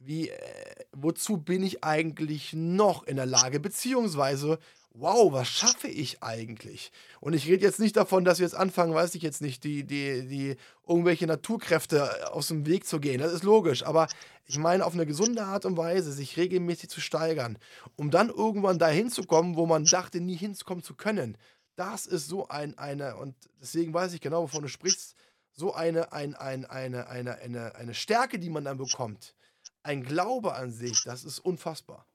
[0.00, 3.60] wie, äh, wozu bin ich eigentlich noch in der Lage?
[3.60, 4.58] Beziehungsweise,
[4.92, 6.92] wow, was schaffe ich eigentlich?
[7.20, 9.84] Und ich rede jetzt nicht davon, dass wir jetzt anfangen, weiß ich jetzt nicht, die,
[9.84, 13.20] die, die irgendwelche Naturkräfte aus dem Weg zu gehen.
[13.20, 13.84] Das ist logisch.
[13.84, 14.08] Aber
[14.46, 17.58] ich meine, auf eine gesunde Art und Weise, sich regelmäßig zu steigern,
[17.96, 21.38] um dann irgendwann dahin zu kommen, wo man dachte, nie hinzukommen zu können.
[21.76, 25.14] Das ist so ein, eine, und deswegen weiß ich genau, wovon du sprichst,
[25.52, 29.34] so eine, ein, ein, eine, eine, eine, eine Stärke, die man dann bekommt
[29.82, 32.06] ein Glaube an sich, das ist unfassbar.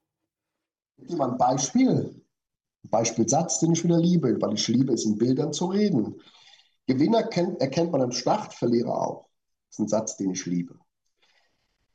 [0.98, 2.25] Gebe mal ein Beispiel.
[2.90, 6.22] Beispielsatz, den ich wieder liebe, weil ich liebe es, in Bildern zu reden.
[6.88, 9.26] Gewinner kennt, erkennt man am Start, Verlierer auch.
[9.70, 10.76] Das ist ein Satz, den ich liebe.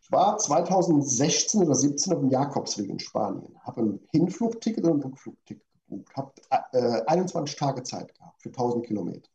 [0.03, 5.03] Ich war 2016 oder 2017 auf dem Jakobsweg in Spanien, habe ein Hinflugticket und ein
[5.03, 6.33] Rückflugticket gebucht, habe
[6.73, 9.29] äh, 21 Tage Zeit gehabt für 1000 Kilometer.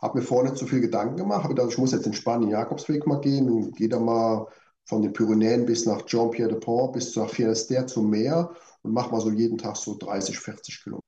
[0.00, 2.50] Habe mir vorher nicht so viel Gedanken gemacht, habe gedacht, ich muss jetzt in Spanien
[2.50, 4.46] Jakobsweg mal gehen gehe da mal
[4.84, 9.30] von den Pyrenäen bis nach Jean-Pierre-de-Port bis nach Finisterre zum Meer und mache mal so
[9.30, 11.02] jeden Tag so 30, 40 Kilometer.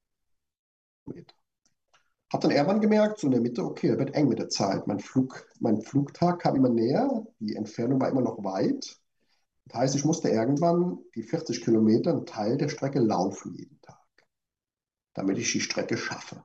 [2.32, 4.86] Habe dann irgendwann gemerkt, so in der Mitte, okay, das wird eng mit der Zeit.
[4.86, 9.00] Mein, Flug, mein Flugtag kam immer näher, die Entfernung war immer noch weit.
[9.66, 14.04] Das heißt, ich musste irgendwann die 40 Kilometer, einen Teil der Strecke laufen jeden Tag,
[15.14, 16.44] damit ich die Strecke schaffe.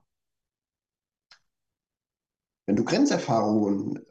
[2.65, 4.05] Wenn du Grenzerfahrungen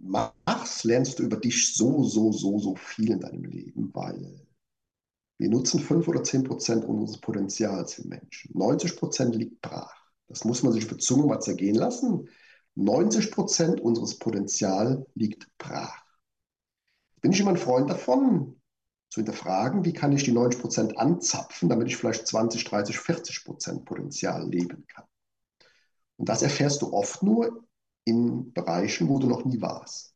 [0.00, 4.46] machst, lernst du über dich so, so, so, so viel in deinem Leben, weil
[5.40, 8.50] wir nutzen 5 oder 10 Prozent unseres Potenzials im Menschen.
[8.52, 9.96] 90 Prozent liegt brach.
[10.28, 12.28] Das muss man sich für Zunge mal zergehen lassen.
[12.74, 16.04] 90 Prozent unseres Potenzials liegt brach.
[17.22, 18.60] Bin ich immer ein Freund davon,
[19.08, 23.44] zu hinterfragen, wie kann ich die 90 Prozent anzapfen, damit ich vielleicht 20, 30, 40
[23.46, 25.06] Prozent Potenzial leben kann.
[26.18, 27.64] Und das erfährst du oft nur
[28.04, 30.14] in Bereichen, wo du noch nie warst.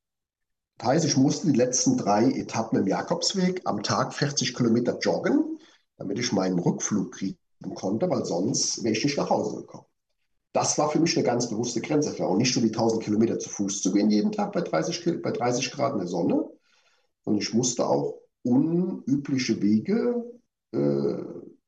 [0.78, 5.58] Das heißt, ich musste die letzten drei Etappen im Jakobsweg am Tag 40 Kilometer joggen,
[5.96, 7.38] damit ich meinen Rückflug kriegen
[7.74, 9.86] konnte, weil sonst wäre ich nicht nach Hause gekommen.
[10.52, 12.36] Das war für mich eine ganz bewusste Grenzerfahrung.
[12.38, 15.70] Nicht nur die 1000 Kilometer zu Fuß zu gehen jeden Tag bei 30, bei 30
[15.72, 16.48] Grad in der Sonne,
[17.24, 20.24] sondern ich musste auch unübliche Wege
[20.72, 21.16] äh,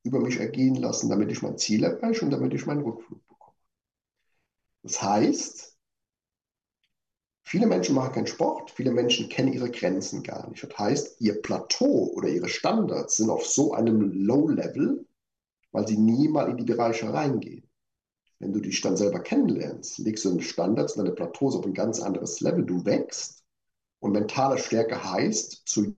[0.05, 3.57] über mich ergehen lassen, damit ich mein Ziel erreiche und damit ich meinen Rückflug bekomme.
[4.83, 5.76] Das heißt,
[7.49, 10.65] Viele Menschen machen keinen Sport, viele Menschen kennen ihre Grenzen gar nicht.
[10.65, 15.07] Das heißt, ihr Plateau oder ihre Standards sind auf so einem Low-Level,
[15.71, 17.63] weil sie nie mal in die Bereiche reingehen.
[18.41, 22.01] Wenn du dich dann selber kennenlernst, legst du deine Standards, deine Plateaus auf ein ganz
[22.01, 23.45] anderes Level, du wächst.
[24.01, 25.97] Und mentale Stärke heißt, zu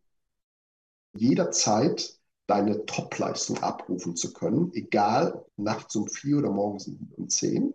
[1.15, 7.73] jeder Zeit deine Topleistung abrufen zu können, egal nachts um vier oder morgens um zehn.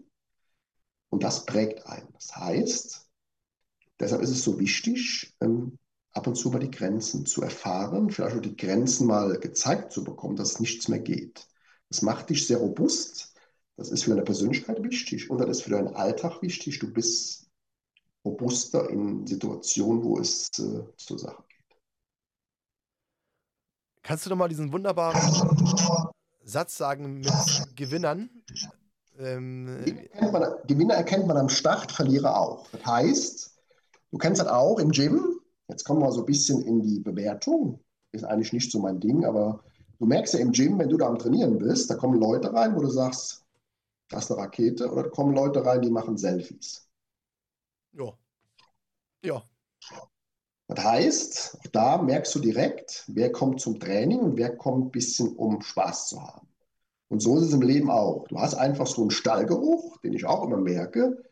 [1.10, 2.14] Und das prägt einen.
[2.14, 3.04] Das heißt,
[4.00, 5.78] Deshalb ist es so wichtig, ähm,
[6.14, 10.04] ab und zu mal die Grenzen zu erfahren, vielleicht auch die Grenzen mal gezeigt zu
[10.04, 11.48] bekommen, dass nichts mehr geht.
[11.90, 13.34] Das macht dich sehr robust.
[13.76, 16.80] Das ist für deine Persönlichkeit wichtig und das ist für deinen Alltag wichtig.
[16.80, 17.50] Du bist
[18.24, 21.78] robuster in Situationen, wo es äh, zur Sache geht.
[24.04, 25.20] Kannst du doch mal diesen wunderbaren
[26.44, 27.32] Satz sagen mit
[27.76, 28.30] Gewinnern?
[29.18, 32.68] Ähm, Gewinner, man, Gewinner erkennt man am Start, Verlierer auch.
[32.72, 33.53] Das heißt,
[34.14, 35.40] du kennst das auch im Gym.
[35.68, 37.80] Jetzt kommen wir so ein bisschen in die Bewertung.
[38.12, 39.64] Ist eigentlich nicht so mein Ding, aber
[39.98, 42.76] du merkst ja im Gym, wenn du da am Trainieren bist, da kommen Leute rein,
[42.76, 43.44] wo du sagst,
[44.10, 46.88] das ist eine Rakete, oder da kommen Leute rein, die machen Selfies.
[47.94, 48.14] Ja.
[49.24, 49.44] Ja.
[50.68, 54.92] Das heißt, auch da merkst du direkt, wer kommt zum Training und wer kommt ein
[54.92, 56.48] bisschen, um Spaß zu haben.
[57.08, 58.28] Und so ist es im Leben auch.
[58.28, 61.24] Du hast einfach so einen Stallgeruch, den ich auch immer merke.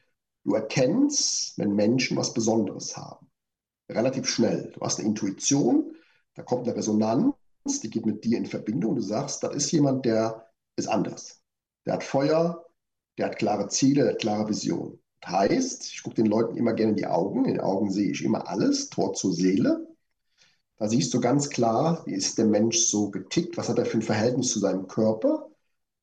[0.43, 3.27] Du erkennst, wenn Menschen was Besonderes haben.
[3.89, 4.71] Relativ schnell.
[4.73, 5.95] Du hast eine Intuition,
[6.35, 7.33] da kommt eine Resonanz,
[7.83, 8.95] die geht mit dir in Verbindung.
[8.95, 11.41] Du sagst, das ist jemand, der ist anders.
[11.85, 12.65] Der hat Feuer,
[13.17, 14.99] der hat klare Ziele, der hat klare Vision.
[15.21, 17.45] Das heißt, ich gucke den Leuten immer gerne in die Augen.
[17.45, 19.87] In den Augen sehe ich immer alles, Tor zur Seele.
[20.77, 23.99] Da siehst du ganz klar, wie ist der Mensch so getickt, was hat er für
[23.99, 25.51] ein Verhältnis zu seinem Körper,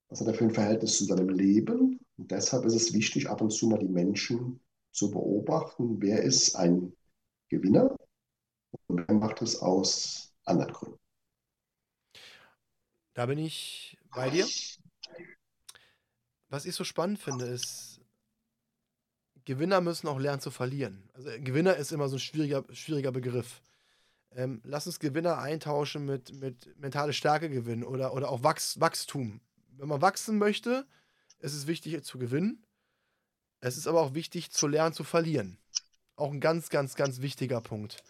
[0.09, 1.99] was hat er für ein Verhältnis zu seinem Leben.
[2.19, 4.61] Und deshalb ist es wichtig, ab und zu mal die Menschen
[4.91, 6.93] zu beobachten, wer ist ein
[7.49, 7.97] Gewinner
[8.89, 10.99] und wer macht es aus anderen Gründen.
[13.14, 14.47] Da bin ich bei dir.
[16.49, 18.01] Was ich so spannend finde, ist,
[19.45, 21.09] Gewinner müssen auch lernen zu verlieren.
[21.14, 23.62] Also Gewinner ist immer so ein schwieriger, schwieriger Begriff.
[24.33, 29.41] Ähm, lass uns Gewinner eintauschen mit, mit mentale Stärke gewinnen oder, oder auch Wachs, Wachstum.
[29.77, 30.87] Wenn man wachsen möchte,
[31.41, 32.64] ist es wichtig zu gewinnen.
[33.61, 35.59] Es ist aber auch wichtig zu lernen zu verlieren.
[36.16, 38.03] Auch ein ganz, ganz, ganz wichtiger Punkt.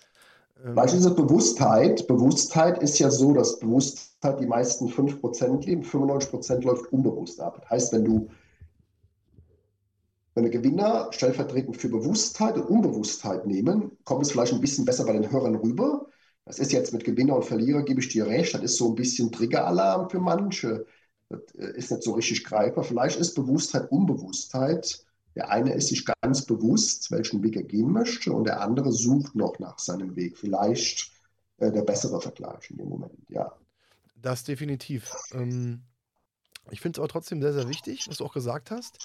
[0.64, 6.62] Ähm, du, diese Bewusstheit, Bewusstheit ist ja so, dass Bewusstheit die meisten 5% leben, 95%
[6.64, 7.60] läuft unbewusst ab.
[7.62, 8.28] Das heißt, wenn du
[10.38, 15.04] wenn wir Gewinner stellvertretend für Bewusstheit und Unbewusstheit nehmen, kommt es vielleicht ein bisschen besser
[15.04, 16.06] bei den Hörern rüber.
[16.44, 18.94] Das ist jetzt mit Gewinner und Verlierer, gebe ich dir recht, das ist so ein
[18.94, 20.86] bisschen Triggeralarm für manche.
[21.28, 22.84] Das äh, ist nicht so richtig greifbar.
[22.84, 25.04] Vielleicht ist Bewusstheit Unbewusstheit.
[25.34, 29.34] Der eine ist sich ganz bewusst, welchen Weg er gehen möchte, und der andere sucht
[29.34, 30.36] noch nach seinem Weg.
[30.36, 31.12] Vielleicht
[31.58, 33.52] äh, der bessere Vergleich in dem Moment, ja.
[34.16, 35.12] Das definitiv.
[35.32, 35.82] Ähm,
[36.70, 38.98] ich finde es aber trotzdem sehr, sehr wichtig, was du auch gesagt hast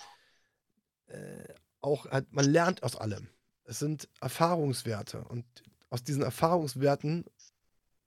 [1.13, 3.29] äh, auch, halt, man lernt aus allem.
[3.65, 5.45] Es sind Erfahrungswerte und
[5.89, 7.25] aus diesen Erfahrungswerten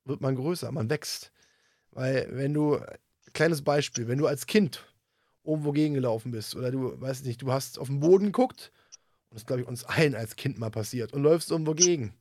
[0.05, 1.33] wird man größer, man wächst.
[1.91, 2.81] Weil wenn du,
[3.37, 4.85] kleines Beispiel, wenn du als Kind
[5.45, 8.73] irgendwo gegengelaufen bist oder du, weißt nicht, du hast auf den Boden geguckt,
[9.31, 12.15] und das glaube ich uns allen als Kind mal passiert, und läufst irgendwo gegen.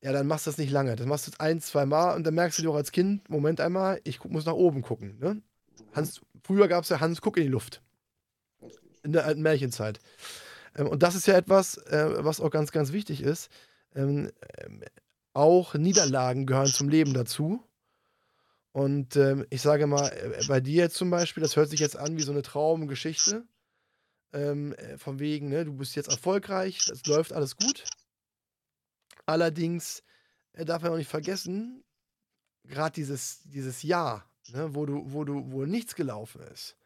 [0.00, 0.96] Ja, dann machst du das nicht lange.
[0.96, 3.60] Das machst du ein, zwei Mal und dann merkst du dir auch als Kind, Moment
[3.60, 5.16] einmal, ich muss nach oben gucken.
[5.20, 5.40] Ne?
[5.94, 7.80] Hans, früher gab es ja Hans, guck in die Luft
[9.02, 10.00] in der alten Märchenzeit.
[10.76, 13.50] Ähm, und das ist ja etwas, äh, was auch ganz, ganz wichtig ist.
[13.94, 14.82] Ähm, ähm,
[15.34, 17.62] auch Niederlagen gehören zum Leben dazu.
[18.72, 22.16] Und ähm, ich sage mal, äh, bei dir zum Beispiel, das hört sich jetzt an
[22.16, 23.46] wie so eine Traumgeschichte.
[24.32, 27.84] Ähm, äh, von wegen, ne, du bist jetzt erfolgreich, es läuft alles gut.
[29.26, 30.02] Allerdings
[30.52, 31.84] äh, darf man auch nicht vergessen,
[32.64, 36.76] gerade dieses, dieses Jahr, ne, wo du, wo du, wo nichts gelaufen ist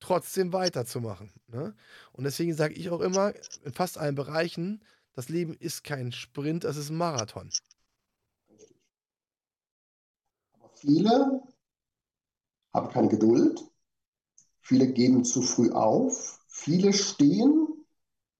[0.00, 1.32] trotzdem weiterzumachen.
[1.48, 1.74] Ne?
[2.12, 3.32] Und deswegen sage ich auch immer,
[3.64, 7.50] in fast allen Bereichen, das Leben ist kein Sprint, es ist ein Marathon.
[10.52, 11.42] Aber viele
[12.72, 13.60] haben keine Geduld,
[14.60, 17.66] viele geben zu früh auf, viele stehen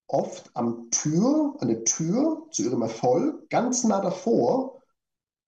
[0.06, 4.82] oft am Tür, an der Tür zu ihrem Erfolg, ganz nah davor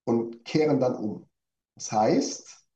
[0.04, 1.28] und kehren dann um.
[1.74, 2.66] Das heißt,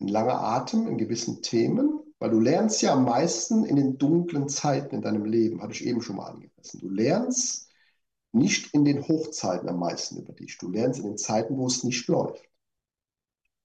[0.00, 4.48] ein langer Atem in gewissen Themen, weil du lernst ja am meisten in den dunklen
[4.48, 6.80] Zeiten in deinem Leben, hatte ich eben schon mal angerissen.
[6.80, 7.68] Du lernst
[8.32, 10.58] nicht in den Hochzeiten am meisten über dich.
[10.58, 12.49] Du lernst in den Zeiten, wo es nicht läuft.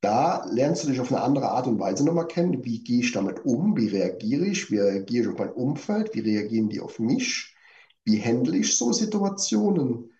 [0.05, 2.63] Da lernst du dich auf eine andere Art und Weise nochmal kennen.
[2.63, 3.75] Wie gehe ich damit um?
[3.75, 4.69] Wie reagiere ich?
[4.69, 6.13] Wie reagiere ich auf mein Umfeld?
[6.13, 7.55] Wie reagieren die auf mich?
[8.03, 10.11] Wie handle ich so Situationen?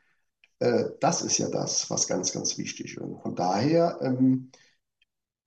[0.57, 2.97] Äh, das ist ja das, was ganz, ganz wichtig ist.
[2.97, 4.49] Und von daher ähm,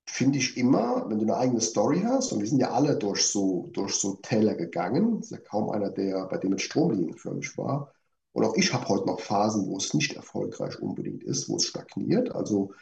[0.06, 3.26] finde ich immer, wenn du eine eigene Story hast, und wir sind ja alle durch
[3.26, 7.58] so, durch so Täler gegangen, ist ja kaum einer, der bei dem mit Stromlinien förmig
[7.58, 7.92] war.
[8.30, 11.66] Und auch ich habe heute noch Phasen, wo es nicht erfolgreich unbedingt ist, wo es
[11.66, 12.30] stagniert.
[12.36, 12.72] Also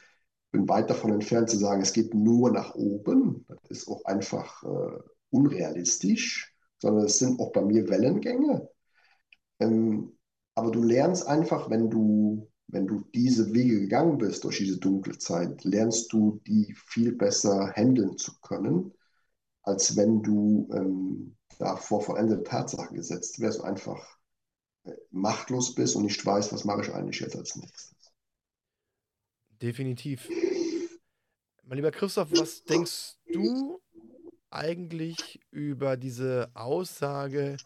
[0.57, 3.45] bin weit davon entfernt zu sagen, es geht nur nach oben.
[3.49, 4.99] Das ist auch einfach äh,
[5.31, 8.69] unrealistisch, sondern es sind auch bei mir Wellengänge.
[9.61, 10.17] Ähm,
[10.55, 15.17] aber du lernst einfach, wenn du wenn du diese Wege gegangen bist durch diese dunkle
[15.19, 18.93] Zeit, lernst du die viel besser handeln zu können,
[19.63, 24.19] als wenn du ähm, da vor vollendete Tatsachen gesetzt wärst, einfach
[24.83, 27.97] äh, machtlos bist und nicht weißt, was mache ich eigentlich jetzt als nächstes.
[29.63, 30.29] Definitiv.
[31.69, 33.81] Mein lieber Christoph, was denkst du
[34.51, 37.57] eigentlich über diese Aussage,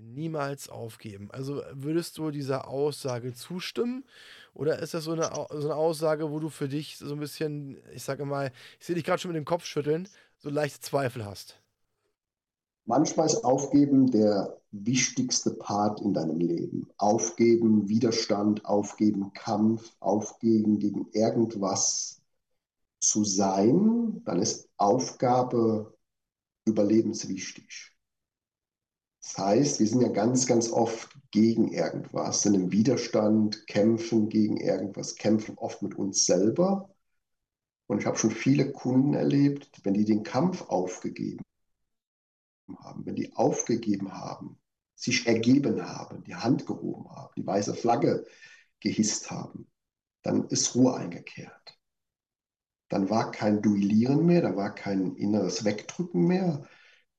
[0.00, 1.28] niemals aufgeben?
[1.32, 4.04] Also würdest du dieser Aussage zustimmen?
[4.54, 7.82] Oder ist das so eine, so eine Aussage, wo du für dich so ein bisschen,
[7.92, 10.08] ich sage mal, ich sehe dich gerade schon mit dem Kopf schütteln,
[10.38, 11.60] so leichte Zweifel hast?
[12.84, 16.88] Manchmal ist Aufgeben der wichtigste Part in deinem Leben.
[16.96, 22.22] Aufgeben, Widerstand, aufgeben, Kampf, aufgeben gegen irgendwas
[23.06, 25.96] zu sein, dann ist Aufgabe
[26.66, 27.92] überlebenswichtig.
[29.22, 34.56] Das heißt, wir sind ja ganz, ganz oft gegen irgendwas, sind im Widerstand, kämpfen gegen
[34.56, 36.94] irgendwas, kämpfen oft mit uns selber.
[37.88, 41.42] Und ich habe schon viele Kunden erlebt, wenn die den Kampf aufgegeben
[42.78, 44.58] haben, wenn die aufgegeben haben,
[44.94, 48.26] sich ergeben haben, die Hand gehoben haben, die weiße Flagge
[48.80, 49.68] gehisst haben,
[50.22, 51.75] dann ist Ruhe eingekehrt.
[52.88, 56.66] Dann war kein Duellieren mehr, da war kein inneres Wegdrücken mehr.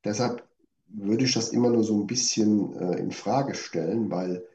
[0.04, 0.48] Deshalb
[0.88, 4.48] würde ich das immer nur so ein bisschen äh, in Frage stellen, weil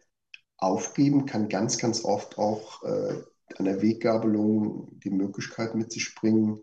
[0.56, 3.22] aufgeben kann ganz, ganz oft auch äh,
[3.56, 6.60] an der Weggabelung die Möglichkeit mit sich bringen,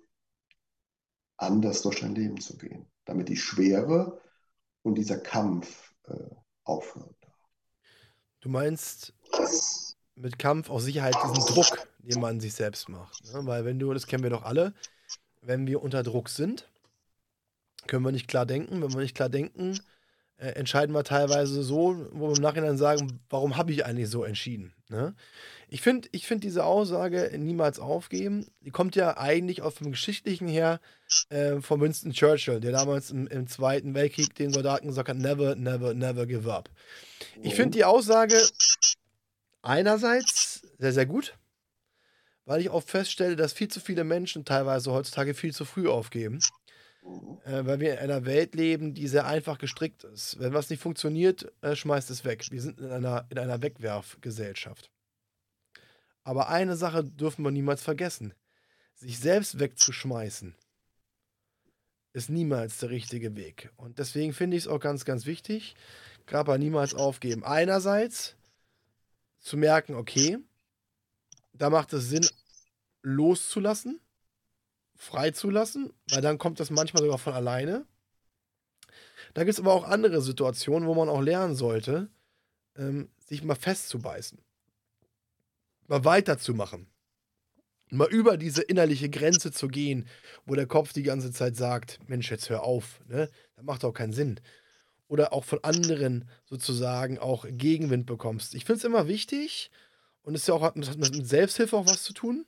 [1.37, 4.21] anders durch dein Leben zu gehen, damit die Schwere
[4.81, 6.13] und dieser Kampf äh,
[6.63, 7.15] aufhören.
[8.39, 9.13] Du meinst
[10.15, 13.23] mit Kampf auch Sicherheit diesen Druck, den man sich selbst macht.
[13.25, 13.45] Ne?
[13.45, 14.73] Weil wenn du, das kennen wir doch alle,
[15.41, 16.67] wenn wir unter Druck sind,
[17.87, 18.81] können wir nicht klar denken.
[18.81, 19.79] Wenn wir nicht klar denken,
[20.37, 24.23] äh, entscheiden wir teilweise so, wo wir im Nachhinein sagen, warum habe ich eigentlich so
[24.23, 24.73] entschieden?
[24.89, 25.13] Ne?
[25.67, 30.47] Ich finde ich find diese Aussage niemals aufgeben, die kommt ja eigentlich aus dem Geschichtlichen
[30.47, 30.79] her
[31.29, 35.55] äh, von Winston Churchill, der damals im, im, Zweiten Weltkrieg den Soldaten gesagt hat, never,
[35.55, 36.69] never, never give up.
[37.41, 38.41] Ich finde die Aussage
[39.61, 41.37] einerseits sehr, sehr gut,
[42.49, 46.39] weil ich auch feststelle, dass viel zu viele Menschen teilweise heutzutage viel zu früh aufgeben.
[47.45, 50.39] Äh, weil wir in einer Welt leben, die sehr einfach gestrickt ist.
[50.39, 52.43] Wenn was nicht funktioniert, äh, schmeißt es weg.
[52.49, 54.89] Wir sind in einer, in einer Wegwerfgesellschaft.
[56.23, 58.33] Aber eine Sache dürfen wir niemals vergessen.
[58.95, 60.55] Sich selbst wegzuschmeißen,
[62.13, 63.71] ist niemals der richtige Weg.
[63.77, 65.75] Und deswegen finde ich es auch ganz, ganz wichtig,
[66.25, 67.43] gerade bei niemals aufgeben.
[67.43, 68.35] Einerseits
[69.37, 70.39] zu merken, okay,
[71.59, 72.27] da macht es Sinn,
[73.01, 73.99] loszulassen
[74.99, 77.85] freizulassen, weil dann kommt das manchmal sogar von alleine.
[79.33, 82.09] Da gibt es aber auch andere Situationen, wo man auch lernen sollte,
[82.75, 84.39] ähm, sich mal festzubeißen.
[85.87, 86.87] Mal weiterzumachen.
[87.89, 90.05] Mal über diese innerliche Grenze zu gehen,
[90.45, 93.29] wo der Kopf die ganze Zeit sagt, Mensch, jetzt hör auf, ne?
[93.55, 94.39] Das macht auch keinen Sinn.
[95.07, 98.53] Oder auch von anderen sozusagen auch Gegenwind bekommst.
[98.53, 99.71] Ich finde es immer wichtig,
[100.21, 102.45] und es ja auch, hat mit Selbsthilfe auch was zu tun,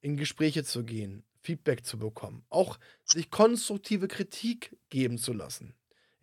[0.00, 2.44] in Gespräche zu gehen, Feedback zu bekommen.
[2.48, 5.74] Auch sich konstruktive Kritik geben zu lassen.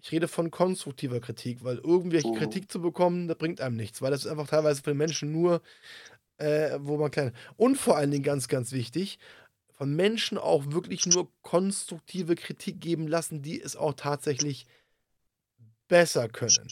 [0.01, 2.35] Ich rede von konstruktiver Kritik, weil irgendwelche mhm.
[2.35, 5.31] Kritik zu bekommen, das bringt einem nichts, weil das ist einfach teilweise für den Menschen
[5.31, 5.61] nur,
[6.37, 7.33] äh, wo man klein.
[7.55, 9.19] Und vor allen Dingen ganz, ganz wichtig,
[9.71, 14.65] von Menschen auch wirklich nur konstruktive Kritik geben lassen, die es auch tatsächlich
[15.87, 16.69] besser können.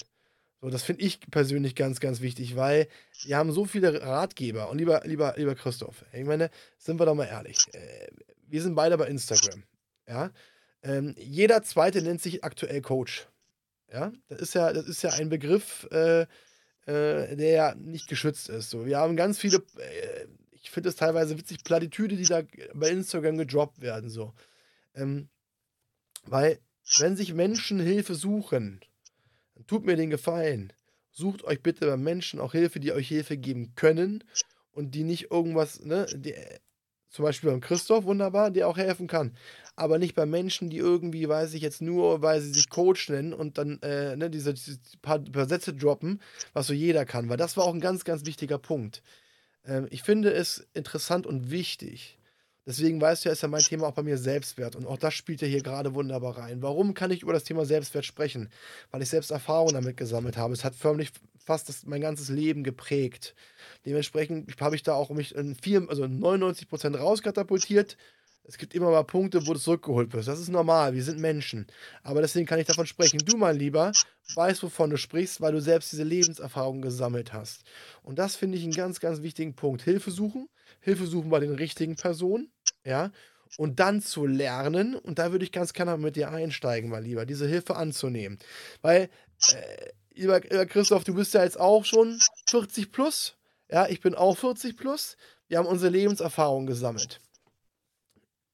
[0.66, 2.88] So, das finde ich persönlich ganz, ganz wichtig, weil
[3.26, 4.72] wir haben so viele Ratgeber.
[4.72, 6.50] Und lieber, lieber, lieber Christoph, ich meine,
[6.80, 7.68] sind wir doch mal ehrlich.
[7.72, 8.08] Äh,
[8.48, 9.62] wir sind beide bei Instagram.
[10.08, 10.32] Ja.
[10.82, 13.28] Ähm, jeder zweite nennt sich aktuell Coach.
[13.94, 16.26] Ja, das ist ja, das ist ja ein Begriff, äh, äh,
[17.36, 18.72] der ja nicht geschützt ist.
[18.72, 22.42] So, wir haben ganz viele, äh, ich finde es teilweise witzig, Plattitüde, die da
[22.74, 24.10] bei Instagram gedroppt werden.
[24.10, 24.34] So.
[24.96, 25.30] Ähm,
[26.24, 26.58] weil,
[26.98, 28.82] wenn sich Menschen Hilfe suchen,
[29.56, 30.72] dann tut mir den Gefallen.
[31.12, 34.24] Sucht euch bitte bei Menschen auch Hilfe, die euch Hilfe geben können
[34.72, 36.36] und die nicht irgendwas, ne, die,
[37.10, 39.38] zum Beispiel beim Christoph, wunderbar, der auch helfen kann.
[39.78, 43.34] Aber nicht bei Menschen, die irgendwie, weiß ich jetzt nur, weil sie sich Coach nennen
[43.34, 47.30] und dann äh, ne, diese, diese paar, paar, Sätze droppen, was so jeder kann.
[47.30, 49.02] Weil das war auch ein ganz, ganz wichtiger Punkt.
[49.66, 52.18] Ähm, ich finde es interessant und wichtig.
[52.66, 54.76] Deswegen weißt du ja, ist ja mein Thema auch bei mir Selbstwert.
[54.76, 56.64] Und auch das spielt ja hier gerade wunderbar rein.
[56.64, 58.50] Warum kann ich über das Thema Selbstwert sprechen?
[58.92, 60.54] Weil ich selbst Erfahrungen damit gesammelt habe.
[60.54, 63.36] Es hat förmlich fast das, mein ganzes Leben geprägt.
[63.86, 67.98] Dementsprechend habe ich da auch mich in vier, also 99 Prozent rauskatapultiert.
[68.48, 70.28] Es gibt immer mal Punkte, wo du zurückgeholt wirst.
[70.28, 71.66] Das ist normal, wir sind Menschen.
[72.04, 73.20] Aber deswegen kann ich davon sprechen.
[73.26, 73.92] Du, mein Lieber,
[74.36, 77.64] weißt, wovon du sprichst, weil du selbst diese Lebenserfahrung gesammelt hast.
[78.04, 79.82] Und das finde ich einen ganz, ganz wichtigen Punkt.
[79.82, 80.48] Hilfe suchen,
[80.86, 82.52] Hilfe suchen bei den richtigen Personen,
[82.86, 83.12] ja,
[83.58, 87.26] und dann zu lernen, und da würde ich ganz gerne mit dir einsteigen, mein Lieber,
[87.26, 88.38] diese Hilfe anzunehmen.
[88.82, 89.10] Weil
[89.52, 92.20] äh, lieber, Christoph, du bist ja jetzt auch schon
[92.50, 93.36] 40 plus.
[93.70, 95.18] Ja, ich bin auch 40 plus.
[95.48, 97.20] wir haben unsere Lebenserfahrung gesammelt.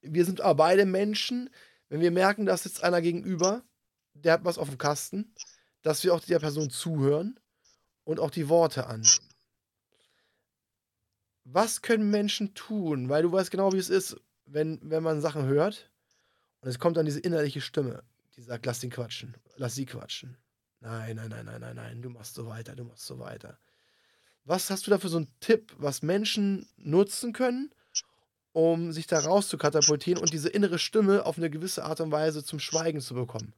[0.01, 1.49] Wir sind aber beide Menschen,
[1.89, 3.63] wenn wir merken, dass sitzt einer gegenüber,
[4.13, 5.33] der hat was auf dem Kasten,
[5.81, 7.37] dass wir auch der Person zuhören
[8.05, 9.30] und auch die Worte annehmen.
[11.43, 13.09] Was können Menschen tun?
[13.09, 14.15] Weil du weißt genau, wie es ist,
[14.45, 15.89] wenn, wenn man Sachen hört
[16.61, 18.03] und es kommt dann diese innerliche Stimme,
[18.35, 20.37] die sagt, lass den quatschen, lass sie quatschen.
[20.79, 23.59] Nein, nein, nein, nein, nein, nein, du machst so weiter, du machst so weiter.
[24.45, 27.71] Was hast du da für so einen Tipp, was Menschen nutzen können,
[28.53, 32.11] um sich da raus zu katapultieren und diese innere Stimme auf eine gewisse Art und
[32.11, 33.53] Weise zum Schweigen zu bekommen?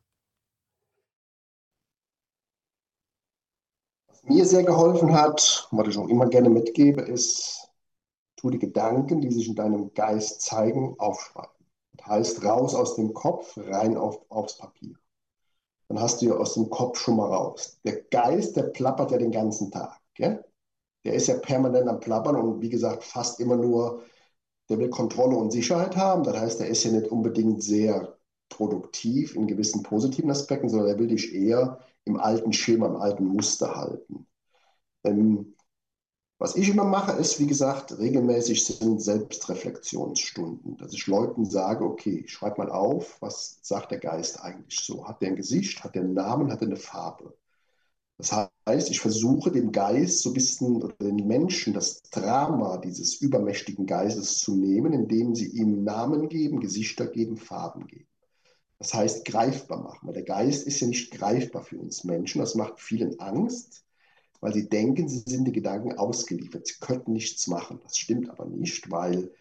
[4.08, 7.70] Was mir sehr geholfen hat, was ich auch immer gerne mitgebe, ist,
[8.44, 11.50] tu die Gedanken, die sich in deinem Geist zeigen, aufschreiben.
[11.94, 14.96] Das heißt, raus aus dem Kopf, rein auf, aufs Papier.
[15.88, 17.80] Dann hast du ja aus dem Kopf schon mal raus.
[17.86, 19.98] Der Geist, der plappert ja den ganzen Tag.
[20.14, 20.44] Gell?
[21.06, 24.02] Der ist ja permanent am Plappern und wie gesagt, fast immer nur,
[24.70, 26.24] der will Kontrolle und Sicherheit haben.
[26.24, 28.18] Das heißt, der ist ja nicht unbedingt sehr
[28.50, 33.26] produktiv in gewissen positiven Aspekten, sondern er will dich eher im alten Schema, im alten
[33.26, 34.28] Muster halten.
[35.06, 35.56] Ähm,
[36.44, 42.26] was ich immer mache, ist, wie gesagt, regelmäßig sind Selbstreflexionsstunden, dass ich Leuten sage, okay,
[42.28, 45.08] schreib mal auf, was sagt der Geist eigentlich so?
[45.08, 47.34] Hat der ein Gesicht, hat der einen Namen, hat der eine Farbe?
[48.18, 48.34] Das
[48.68, 53.86] heißt, ich versuche dem Geist so ein bisschen oder den Menschen das Drama dieses übermächtigen
[53.86, 58.10] Geistes zu nehmen, indem sie ihm Namen geben, Gesichter geben, Farben geben.
[58.80, 60.08] Das heißt, greifbar machen.
[60.08, 62.42] Weil der Geist ist ja nicht greifbar für uns Menschen.
[62.42, 63.83] Das macht vielen Angst
[64.44, 66.68] weil sie denken, sie sind den Gedanken ausgeliefert.
[66.68, 67.80] Sie könnten nichts machen.
[67.82, 69.32] Das stimmt aber nicht, weil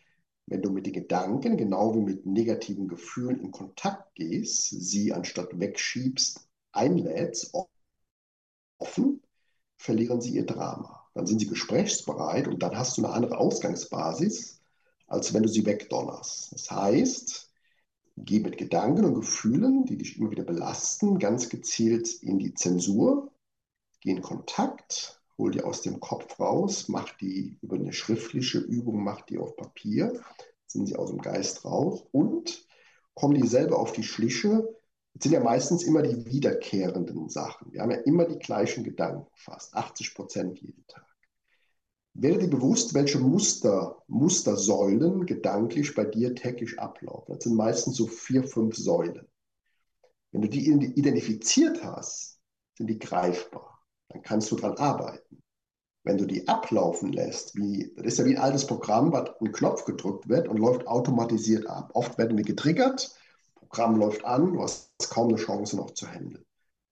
[0.46, 5.58] wenn du mit den Gedanken, genau wie mit negativen Gefühlen in Kontakt gehst, sie anstatt
[5.58, 7.52] wegschiebst, einlädst,
[8.78, 9.20] offen,
[9.76, 11.04] verlieren sie ihr Drama.
[11.14, 14.60] Dann sind sie gesprächsbereit und dann hast du eine andere Ausgangsbasis,
[15.08, 16.52] als wenn du sie wegdonnerst.
[16.52, 17.50] Das heißt,
[18.18, 23.31] geh mit Gedanken und Gefühlen, die dich immer wieder belasten, ganz gezielt in die Zensur,
[24.02, 29.02] geh in Kontakt, hol die aus dem Kopf raus, mach die über eine schriftliche Übung,
[29.02, 30.20] mach die auf Papier,
[30.66, 32.66] sind sie aus dem Geist raus und
[33.14, 34.68] kommen die selber auf die Schliche.
[35.14, 37.72] Das sind ja meistens immer die wiederkehrenden Sachen.
[37.72, 41.06] Wir haben ja immer die gleichen Gedanken, fast 80 Prozent jeden Tag.
[42.14, 47.34] Werde dir bewusst, welche Muster, Mustersäulen gedanklich bei dir täglich ablaufen.
[47.34, 49.26] Das sind meistens so vier, fünf Säulen.
[50.30, 52.38] Wenn du die identifiziert hast,
[52.76, 53.71] sind die greifbar
[54.12, 55.42] dann kannst du daran arbeiten.
[56.04, 59.52] Wenn du die ablaufen lässt, wie, das ist ja wie ein altes Programm, was ein
[59.52, 61.90] Knopf gedrückt wird und läuft automatisiert ab.
[61.94, 63.14] Oft werden wir getriggert,
[63.54, 66.44] Programm läuft an, du hast kaum eine Chance noch zu handeln.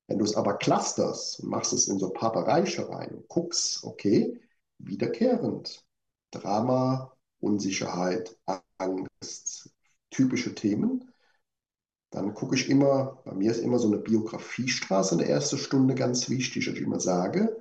[0.07, 3.29] Wenn du es aber clusterst und machst es in so ein paar Bereiche rein und
[3.29, 4.41] guckst, okay,
[4.79, 5.85] wiederkehrend,
[6.31, 8.37] Drama, Unsicherheit,
[8.79, 9.71] Angst,
[10.11, 11.10] typische Themen,
[12.11, 15.95] dann gucke ich immer, bei mir ist immer so eine Biografiestraße in der ersten Stunde
[15.95, 17.57] ganz wichtig, dass ich immer sage,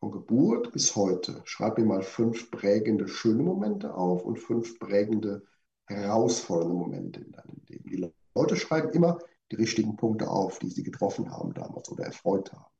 [0.00, 5.44] von Geburt bis heute, schreib mir mal fünf prägende schöne Momente auf und fünf prägende
[5.86, 7.90] herausfordernde Momente in deinem Leben.
[7.90, 9.18] Die Leute schreiben immer
[9.50, 12.72] die richtigen Punkte auf, die sie getroffen haben damals oder erfreut haben.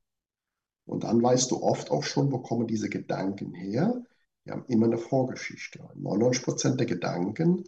[0.87, 4.03] Und dann weißt du oft auch schon, wo kommen diese Gedanken her.
[4.45, 5.79] Wir haben immer eine Vorgeschichte.
[5.95, 7.65] 99 Prozent der Gedanken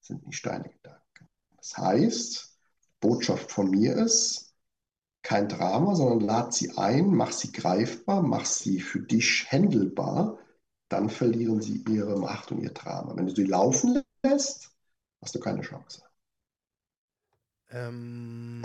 [0.00, 1.28] sind nicht deine Gedanken.
[1.56, 2.55] Das heißt,
[3.00, 4.54] Botschaft von mir ist,
[5.22, 10.38] kein Drama, sondern lad sie ein, mach sie greifbar, mach sie für dich handelbar,
[10.88, 13.16] dann verlieren sie ihre Macht und ihr Drama.
[13.16, 14.70] Wenn du sie laufen lässt,
[15.20, 16.02] hast du keine Chance.
[17.70, 18.62] Ähm,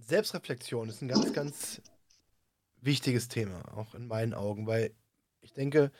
[0.00, 1.82] Selbstreflexion ist ein ganz, ganz
[2.82, 4.94] wichtiges Thema, auch in meinen Augen, weil
[5.40, 5.90] ich denke,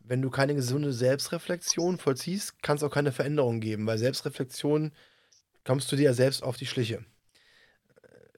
[0.00, 4.92] wenn du keine gesunde Selbstreflexion vollziehst, kann es auch keine Veränderung geben, weil Selbstreflexion
[5.64, 7.04] kommst du dir ja selbst auf die Schliche.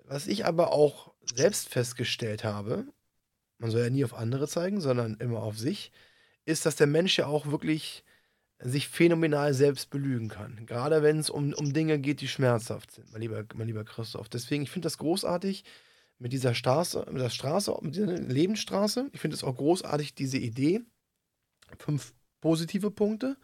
[0.05, 2.87] Was ich aber auch selbst festgestellt habe,
[3.59, 5.93] man soll ja nie auf andere zeigen, sondern immer auf sich,
[6.45, 8.05] ist, dass der Mensch ja auch wirklich
[8.59, 10.67] sich phänomenal selbst belügen kann.
[10.67, 14.29] Gerade wenn es um, um Dinge geht, die schmerzhaft sind, mein lieber, mein lieber Christoph.
[14.29, 15.65] Deswegen, ich finde das großartig
[16.19, 19.11] mit dieser Straße, mit der Straße, mit dieser Lebensstraße.
[19.13, 20.83] Ich finde es auch großartig, diese Idee.
[21.79, 23.37] Fünf positive Punkte,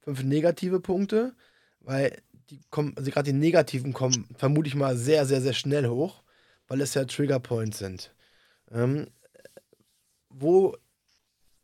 [0.00, 1.34] fünf negative Punkte,
[1.80, 2.20] weil
[2.50, 6.22] die kommen, also gerade die negativen kommen, vermute ich mal, sehr, sehr, sehr schnell hoch,
[6.68, 8.14] weil es ja Triggerpoints sind.
[8.70, 9.08] Ähm,
[10.28, 10.76] wo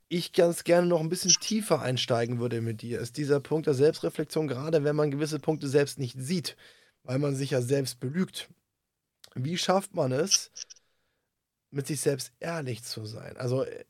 [0.08, 3.74] ich ganz gerne noch ein bisschen tiefer einsteigen würde mit dir, ist dieser Punkt der
[3.74, 6.56] Selbstreflexion, gerade wenn man gewisse Punkte selbst nicht sieht,
[7.02, 8.48] weil man sich ja selbst belügt.
[9.34, 10.50] Wie schafft man es,
[11.70, 13.36] mit sich selbst ehrlich zu sein?
[13.36, 13.84] Also, äh,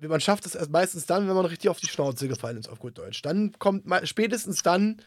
[0.00, 2.80] man schafft es erst meistens dann, wenn man richtig auf die Schnauze gefallen ist, auf
[2.80, 3.22] gut Deutsch.
[3.22, 5.00] Dann kommt, spätestens dann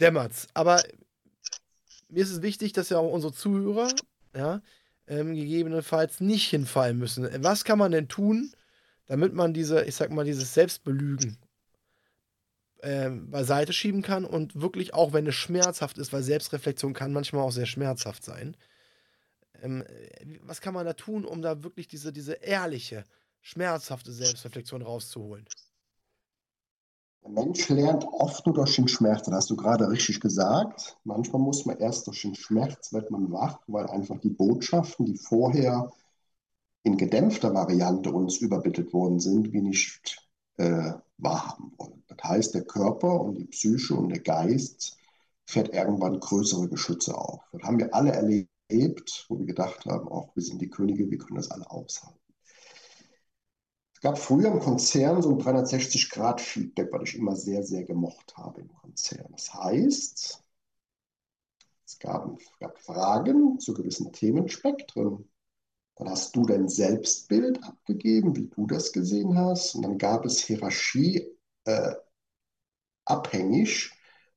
[0.00, 0.48] dämmert's.
[0.54, 0.82] Aber
[2.08, 3.92] mir ist es wichtig, dass ja auch unsere Zuhörer,
[4.34, 4.62] ja,
[5.06, 7.28] ähm, gegebenenfalls nicht hinfallen müssen.
[7.42, 8.52] Was kann man denn tun,
[9.06, 11.38] damit man diese, ich sag mal, dieses Selbstbelügen
[12.82, 17.42] ähm, beiseite schieben kann und wirklich auch, wenn es schmerzhaft ist, weil Selbstreflexion kann manchmal
[17.42, 18.56] auch sehr schmerzhaft sein.
[19.62, 19.84] Ähm,
[20.42, 23.04] was kann man da tun, um da wirklich diese, diese ehrliche,
[23.40, 25.46] schmerzhafte Selbstreflexion rauszuholen?
[27.28, 30.96] Der Mensch lernt oft nur durch den Schmerz, das hast du gerade richtig gesagt.
[31.04, 35.16] Manchmal muss man erst durch den Schmerz, wird man wach, weil einfach die Botschaften, die
[35.18, 35.90] vorher
[36.84, 40.26] in gedämpfter Variante uns übermittelt worden sind, wir nicht
[40.56, 42.02] äh, wahrhaben wollen.
[42.08, 44.96] Das heißt, der Körper und die Psyche und der Geist
[45.44, 47.42] fährt irgendwann größere Geschütze auf.
[47.52, 51.18] Das haben wir alle erlebt, wo wir gedacht haben, auch wir sind die Könige, wir
[51.18, 52.27] können das alle aushalten.
[53.98, 58.60] Es gab früher im Konzern so ein 360-Grad-Feedback, was ich immer sehr, sehr gemocht habe
[58.60, 59.26] im Konzern.
[59.32, 60.44] Das heißt,
[61.84, 65.28] es gab, gab Fragen zu gewissen Themenspektren.
[65.96, 69.74] Dann hast du dein Selbstbild abgegeben, wie du das gesehen hast.
[69.74, 71.94] Und dann gab es Hierarchie äh,
[73.04, 73.90] abhängig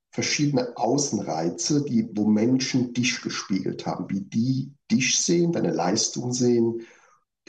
[0.10, 6.82] verschiedene Außenreize, die, wo Menschen dich gespiegelt haben, wie die dich sehen, deine Leistung sehen,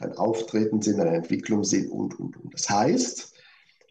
[0.02, 2.54] dein Auftreten sehen, deine Entwicklung sehen und, und, und.
[2.54, 3.34] Das heißt,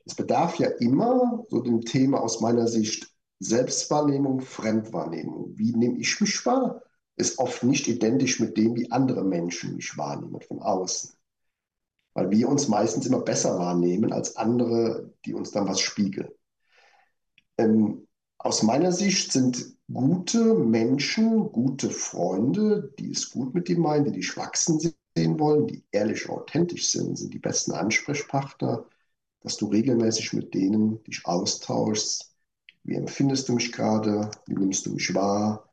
[0.06, 5.54] es bedarf ja immer so dem Thema aus meiner Sicht Selbstwahrnehmung, Fremdwahrnehmung.
[5.58, 6.82] Wie nehme ich mich wahr?
[7.22, 11.12] ist oft nicht identisch mit dem, wie andere Menschen mich wahrnehmen von außen.
[12.14, 16.30] Weil wir uns meistens immer besser wahrnehmen als andere, die uns dann was spiegeln.
[17.58, 18.08] Ähm,
[18.38, 24.14] aus meiner Sicht sind gute Menschen, gute Freunde, die es gut mit dir meinen, die
[24.14, 28.86] dich wachsen sehen wollen, die ehrlich und authentisch sind, sind die besten Ansprechpartner,
[29.42, 32.34] dass du regelmäßig mit denen dich austauschst.
[32.84, 34.32] Wie empfindest du mich gerade?
[34.48, 35.70] Wie nimmst du mich wahr?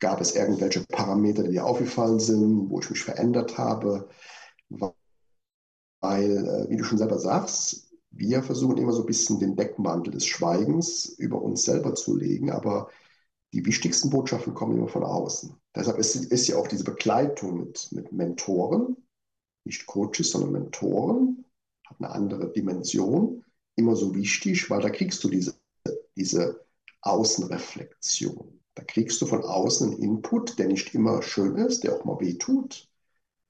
[0.00, 4.08] Gab es irgendwelche Parameter, die dir aufgefallen sind, wo ich mich verändert habe?
[4.68, 4.92] Weil,
[6.02, 10.26] äh, wie du schon selber sagst, wir versuchen immer so ein bisschen den Deckmantel des
[10.26, 12.90] Schweigens über uns selber zu legen, aber
[13.52, 15.54] die wichtigsten Botschaften kommen immer von außen.
[15.74, 18.96] Deshalb ist, ist ja auch diese Begleitung mit, mit Mentoren,
[19.64, 21.44] nicht Coaches, sondern Mentoren,
[21.84, 23.44] hat eine andere Dimension,
[23.76, 25.54] immer so wichtig, weil da kriegst du diese,
[26.16, 26.64] diese
[27.02, 28.60] Außenreflexion.
[28.74, 32.18] Da kriegst du von außen einen Input, der nicht immer schön ist, der auch mal
[32.20, 32.88] weh tut,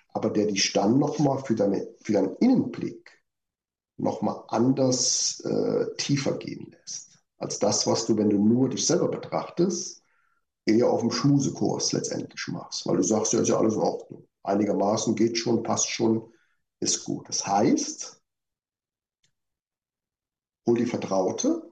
[0.09, 3.23] aber der dich dann nochmal für, deine, für deinen Innenblick
[3.99, 7.12] nochmal anders äh, tiefer gehen lässt.
[7.43, 10.05] Als das, was du, wenn du nur dich selber betrachtest,
[10.65, 12.87] eher auf dem Schmusekurs letztendlich machst.
[12.87, 14.29] Weil du sagst, ja, ist ja alles in Ordnung.
[14.45, 16.33] Einigermaßen geht schon, passt schon,
[16.79, 17.29] ist gut.
[17.29, 18.23] Das heißt,
[20.67, 21.69] hol die Vertraute,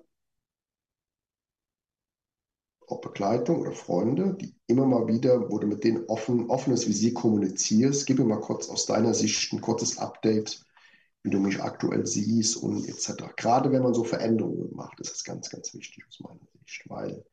[2.89, 7.15] ob Begleitung oder Freunde, die immer mal wieder, wo du mit denen offen, offenes Visier
[7.15, 10.67] kommunizierst, gib mir mal kurz aus deiner Sicht ein kurzes Update,
[11.23, 13.35] wie du mich aktuell siehst und etc.
[13.37, 17.25] Gerade wenn man so Veränderungen macht, ist das ganz, ganz wichtig aus meiner Sicht, weil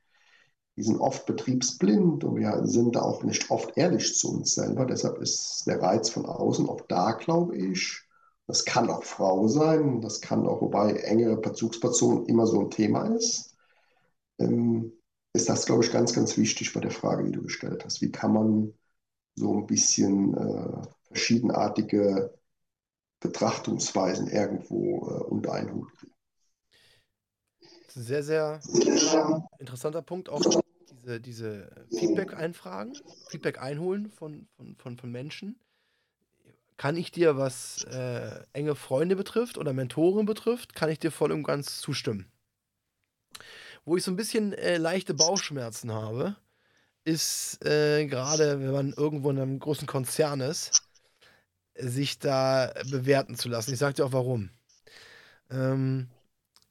[0.76, 4.86] wir sind oft betriebsblind und wir sind da auch nicht oft ehrlich zu uns selber.
[4.86, 8.04] Deshalb ist der Reiz von außen auch da, glaube ich.
[8.46, 13.08] Das kann auch Frau sein, das kann auch, wobei engere Bezugsperson immer so ein Thema
[13.08, 13.56] ist.
[14.40, 14.94] Ähm,
[15.34, 18.02] ist das, glaube ich, ganz, ganz wichtig bei der Frage, die du gestellt hast.
[18.02, 18.74] Wie kann man
[19.36, 22.34] so ein bisschen äh, verschiedenartige
[23.20, 26.13] Betrachtungsweisen irgendwo äh, unter einen Hut kriegen?
[27.89, 28.59] Sehr, sehr
[29.57, 30.43] interessanter Punkt, auch
[30.91, 32.93] diese, diese Feedback-Einfragen,
[33.30, 35.59] Feedback einholen von, von, von, von Menschen.
[36.78, 41.32] Kann ich dir, was äh, enge Freunde betrifft oder Mentoren betrifft, kann ich dir voll
[41.32, 42.32] und ganz zustimmen.
[43.84, 46.36] Wo ich so ein bisschen äh, leichte Bauchschmerzen habe,
[47.03, 50.87] ist äh, gerade, wenn man irgendwo in einem großen Konzern ist,
[51.80, 53.73] sich da bewerten zu lassen.
[53.73, 54.49] Ich sage dir auch warum.
[55.49, 56.09] Ähm,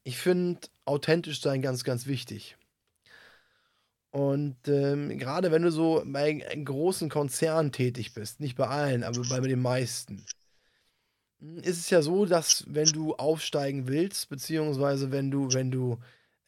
[0.03, 2.57] ich finde authentisch sein ganz, ganz wichtig.
[4.11, 9.21] Und ähm, gerade wenn du so bei großen Konzern tätig bist, nicht bei allen, aber
[9.29, 10.25] bei den meisten,
[11.61, 15.99] ist es ja so, dass wenn du aufsteigen willst, beziehungsweise wenn du, wenn du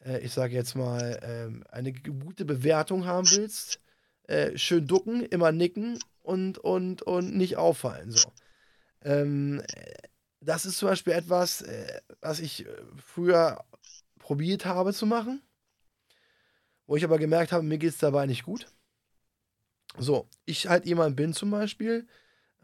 [0.04, 3.80] äh, ich sage jetzt mal, ähm, eine gute Bewertung haben willst,
[4.24, 8.10] äh, schön ducken, immer nicken und, und, und nicht auffallen.
[8.10, 8.30] So.
[9.02, 9.62] Ähm,
[10.40, 12.68] das ist zum Beispiel etwas, äh, was ich äh,
[13.04, 13.64] früher
[14.18, 15.42] probiert habe zu machen,
[16.86, 18.66] wo ich aber gemerkt habe, mir geht es dabei nicht gut.
[19.98, 22.06] So, ich halt jemand bin zum Beispiel,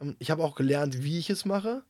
[0.00, 1.84] ähm, ich habe auch gelernt, wie ich es mache,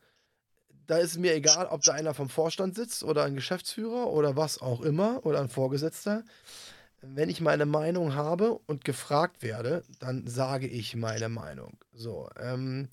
[0.86, 4.60] da ist mir egal, ob da einer vom Vorstand sitzt oder ein Geschäftsführer oder was
[4.60, 6.24] auch immer oder ein Vorgesetzter.
[7.02, 11.76] Wenn ich meine Meinung habe und gefragt werde, dann sage ich meine Meinung.
[11.92, 12.88] So, ähm,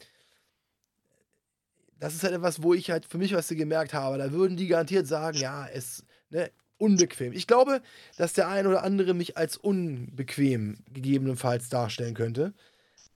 [2.03, 4.17] das ist halt etwas, wo ich halt für mich was gemerkt habe.
[4.17, 7.31] Da würden die garantiert sagen, ja, es ne, unbequem.
[7.31, 7.81] Ich glaube,
[8.17, 12.53] dass der ein oder andere mich als unbequem gegebenenfalls darstellen könnte,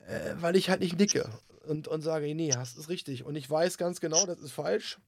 [0.07, 1.29] äh, weil ich halt nicht nicke
[1.67, 3.25] und, und sage, nee, hast ist richtig.
[3.25, 4.99] Und ich weiß ganz genau, das ist falsch.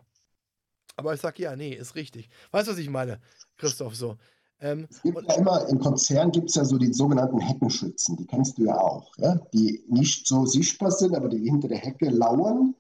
[0.97, 2.30] Aber ich sage, ja, nee, ist richtig.
[2.51, 3.21] Weißt du, was ich meine,
[3.55, 3.95] Christoph?
[3.95, 4.17] So.
[4.59, 8.25] Ähm, es gibt ja immer, im Konzern gibt es ja so die sogenannten Heckenschützen, die
[8.25, 9.39] kennst du ja auch, ja?
[9.53, 12.75] die nicht so sichtbar sind, aber die hinter der Hecke lauern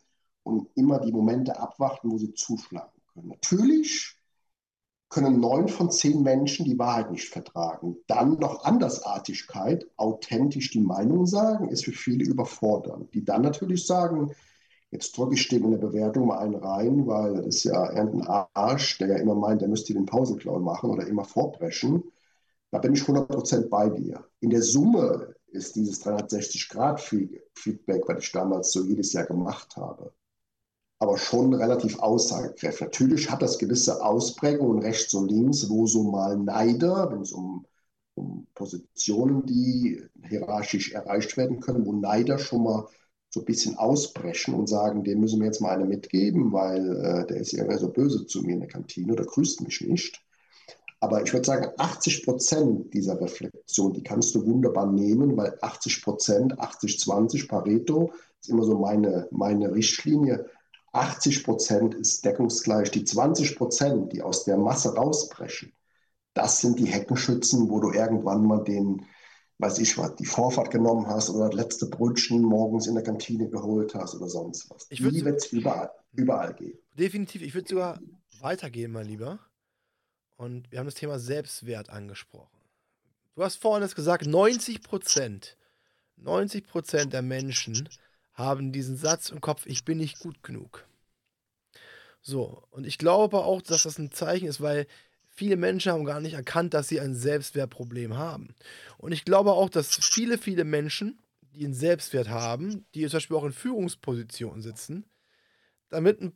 [0.49, 3.29] und immer die Momente abwarten, wo sie zuschlagen können.
[3.29, 4.19] Natürlich
[5.09, 7.97] können neun von zehn Menschen die Wahrheit nicht vertragen.
[8.07, 13.11] Dann noch Andersartigkeit, authentisch die Meinung sagen, ist für viele überfordernd.
[13.13, 14.31] Die dann natürlich sagen,
[14.91, 18.45] jetzt drücke ich dem in der Bewertung mal einen rein, weil das ist ja irgendein
[18.53, 22.03] Arsch, der ja immer meint, der müsste den Pausenclown machen oder immer vorbrechen.
[22.71, 24.23] Da bin ich 100% bei dir.
[24.41, 30.13] In der Summe ist dieses 360-Grad-Feedback, was ich damals so jedes Jahr gemacht habe,
[30.99, 32.81] aber schon relativ aussagekräftig.
[32.81, 37.65] Natürlich hat das gewisse Ausprägungen rechts und links, wo so mal Neider, wenn es um,
[38.15, 42.87] um Positionen, die hierarchisch erreicht werden können, wo Neider schon mal
[43.29, 47.27] so ein bisschen ausbrechen und sagen, dem müssen wir jetzt mal eine mitgeben, weil äh,
[47.27, 50.21] der ist ja so böse zu mir in der Kantine oder grüßt mich nicht.
[50.99, 56.01] Aber ich würde sagen, 80 Prozent dieser Reflexion, die kannst du wunderbar nehmen, weil 80
[56.03, 60.45] Prozent, 80, 20 Pareto ist immer so meine, meine Richtlinie
[60.99, 62.91] 80 Prozent ist deckungsgleich.
[62.91, 65.73] Die 20 Prozent, die aus der Masse rausbrechen,
[66.33, 69.05] das sind die Heckenschützen, wo du irgendwann mal den,
[69.59, 73.49] weiß ich was, die Vorfahrt genommen hast oder das letzte Brötchen morgens in der Kantine
[73.49, 74.87] geholt hast oder sonst was.
[74.89, 76.79] Ich die wird es überall, überall geben.
[76.93, 77.41] Definitiv.
[77.43, 77.99] Ich würde sogar
[78.39, 79.39] weitergehen, mein Lieber.
[80.35, 82.57] Und wir haben das Thema Selbstwert angesprochen.
[83.35, 85.57] Du hast vorhin gesagt, 90 Prozent,
[86.17, 87.87] 90 Prozent der Menschen
[88.33, 90.88] haben diesen Satz im Kopf, ich bin nicht gut genug.
[92.21, 94.87] So, und ich glaube auch, dass das ein Zeichen ist, weil
[95.29, 98.55] viele Menschen haben gar nicht erkannt, dass sie ein Selbstwertproblem haben.
[98.97, 101.19] Und ich glaube auch, dass viele, viele Menschen,
[101.53, 105.05] die einen Selbstwert haben, die zum Beispiel auch in Führungspositionen sitzen,
[105.89, 106.33] damit, ein,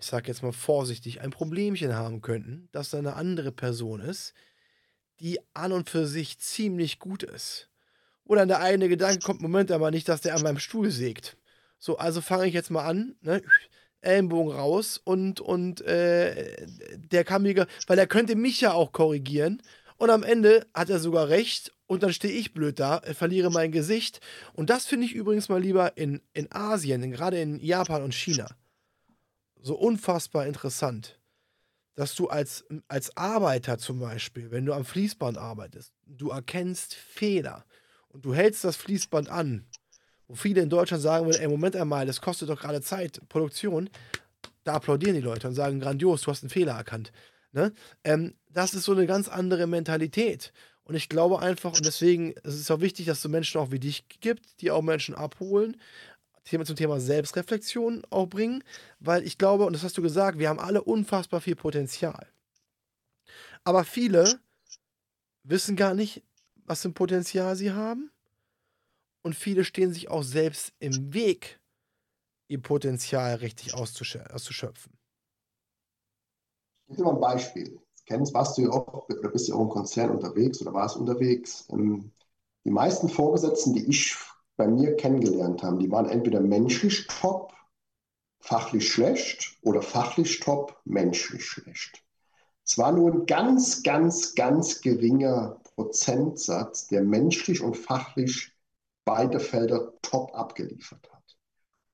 [0.00, 4.34] ich sage jetzt mal vorsichtig, ein Problemchen haben könnten, dass da eine andere Person ist,
[5.20, 7.70] die an und für sich ziemlich gut ist.
[8.24, 11.36] Oder der eine Gedanke kommt, Moment aber nicht, dass der an meinem Stuhl sägt.
[11.78, 13.42] So, also fange ich jetzt mal an, ne?
[14.06, 19.62] Ellenbogen raus und, und äh, der kann mir, weil er könnte mich ja auch korrigieren.
[19.98, 23.50] Und am Ende hat er sogar recht und dann stehe ich blöd da, äh, verliere
[23.50, 24.20] mein Gesicht.
[24.54, 28.48] Und das finde ich übrigens mal lieber in, in Asien, gerade in Japan und China.
[29.60, 31.18] So unfassbar interessant,
[31.94, 37.64] dass du als, als Arbeiter zum Beispiel, wenn du am Fließband arbeitest, du erkennst Fehler
[38.08, 39.66] und du hältst das Fließband an
[40.28, 43.90] wo viele in Deutschland sagen würden, ey, Moment einmal, das kostet doch gerade Zeit, Produktion,
[44.64, 47.12] da applaudieren die Leute und sagen, grandios, du hast einen Fehler erkannt.
[47.52, 47.72] Ne?
[48.04, 50.52] Ähm, das ist so eine ganz andere Mentalität.
[50.82, 53.78] Und ich glaube einfach, und deswegen ist es auch wichtig, dass es Menschen auch wie
[53.78, 55.76] dich gibt, die auch Menschen abholen,
[56.44, 58.62] Thema zum Thema Selbstreflexion auch bringen,
[59.00, 62.28] weil ich glaube, und das hast du gesagt, wir haben alle unfassbar viel Potenzial.
[63.64, 64.38] Aber viele
[65.42, 66.22] wissen gar nicht,
[66.64, 68.10] was für ein Potenzial sie haben
[69.26, 71.60] und viele stehen sich auch selbst im Weg,
[72.46, 74.92] ihr Potenzial richtig auszuschöpfen.
[76.82, 77.80] Ich gebe dir mal ein Beispiel.
[78.06, 81.66] Kennst, warst du ja auch, oder bist ja auch im Konzern unterwegs oder warst unterwegs.
[81.72, 82.12] Ähm,
[82.64, 84.14] die meisten Vorgesetzten, die ich
[84.56, 87.52] bei mir kennengelernt habe, die waren entweder menschlich top,
[88.38, 92.04] fachlich schlecht oder fachlich top, menschlich schlecht.
[92.64, 98.55] Es war nur ein ganz, ganz, ganz geringer Prozentsatz, der menschlich und fachlich
[99.06, 101.38] beide Felder top abgeliefert hat.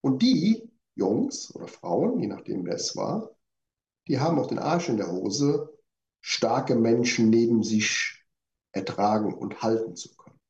[0.00, 3.30] Und die Jungs oder Frauen, je nachdem wer es war,
[4.08, 5.72] die haben auch den Arsch in der Hose,
[6.20, 8.24] starke Menschen neben sich
[8.72, 10.40] ertragen und halten zu können.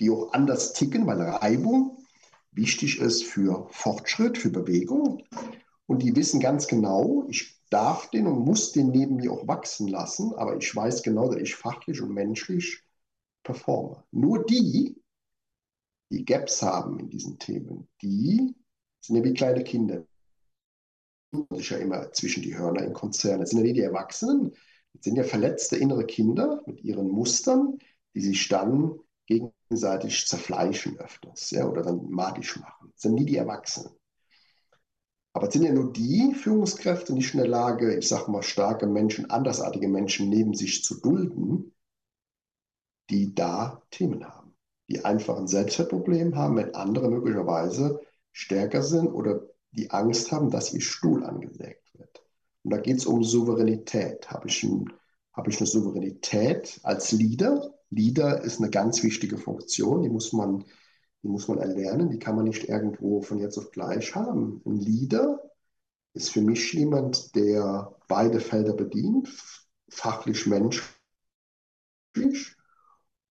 [0.00, 1.98] Die auch anders ticken, weil Reibung
[2.52, 5.24] wichtig ist für Fortschritt, für Bewegung.
[5.86, 9.88] Und die wissen ganz genau, ich darf den und muss den neben mir auch wachsen
[9.88, 12.82] lassen, aber ich weiß genau, dass ich fachlich und menschlich
[13.42, 14.04] performe.
[14.12, 15.02] Nur die,
[16.10, 18.54] die Gaps haben in diesen Themen, die
[19.00, 20.06] sind ja wie kleine Kinder.
[21.50, 23.40] Das ist ja immer zwischen die Hörner in Konzernen.
[23.40, 24.52] Das sind ja nicht die Erwachsenen,
[24.92, 27.78] das sind ja verletzte innere Kinder mit ihren Mustern,
[28.14, 32.90] die sich dann gegenseitig zerfleischen öfters ja, oder dann magisch machen.
[32.92, 33.92] Das sind nie die Erwachsenen.
[35.32, 39.30] Aber sind ja nur die Führungskräfte nicht in der Lage, ich sage mal, starke Menschen,
[39.30, 41.74] andersartige Menschen neben sich zu dulden,
[43.10, 44.43] die da Themen haben,
[44.88, 48.00] die einfach ein Selbstwertproblem haben, wenn andere möglicherweise
[48.32, 52.22] stärker sind oder die Angst haben, dass ihr Stuhl angesägt wird.
[52.62, 54.30] Und da geht es um Souveränität.
[54.30, 54.92] Habe ich, ein,
[55.32, 57.74] hab ich eine Souveränität als Leader?
[57.90, 60.64] Leader ist eine ganz wichtige Funktion, die muss man
[61.24, 64.60] die muss man erlernen, die kann man nicht irgendwo von jetzt auf gleich haben.
[64.66, 65.40] Ein Leader
[66.12, 69.30] ist für mich jemand, der beide Felder bedient,
[69.88, 70.84] fachlich, menschlich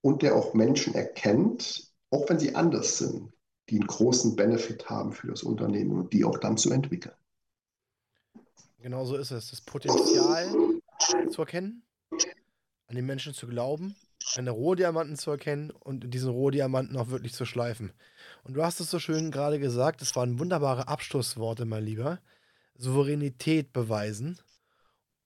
[0.03, 3.31] und der auch Menschen erkennt, auch wenn sie anders sind,
[3.69, 7.15] die einen großen Benefit haben für das Unternehmen und die auch dann zu entwickeln.
[8.79, 9.49] Genau so ist es.
[9.49, 10.53] Das Potenzial
[11.29, 11.83] zu erkennen,
[12.87, 13.95] an den Menschen zu glauben
[14.37, 17.91] eine Rohdiamanten zu erkennen und diesen Rohdiamanten auch wirklich zu schleifen.
[18.43, 22.19] Und du hast es so schön gerade gesagt, es waren wunderbare Abschlussworte, mein Lieber.
[22.75, 24.39] Souveränität beweisen.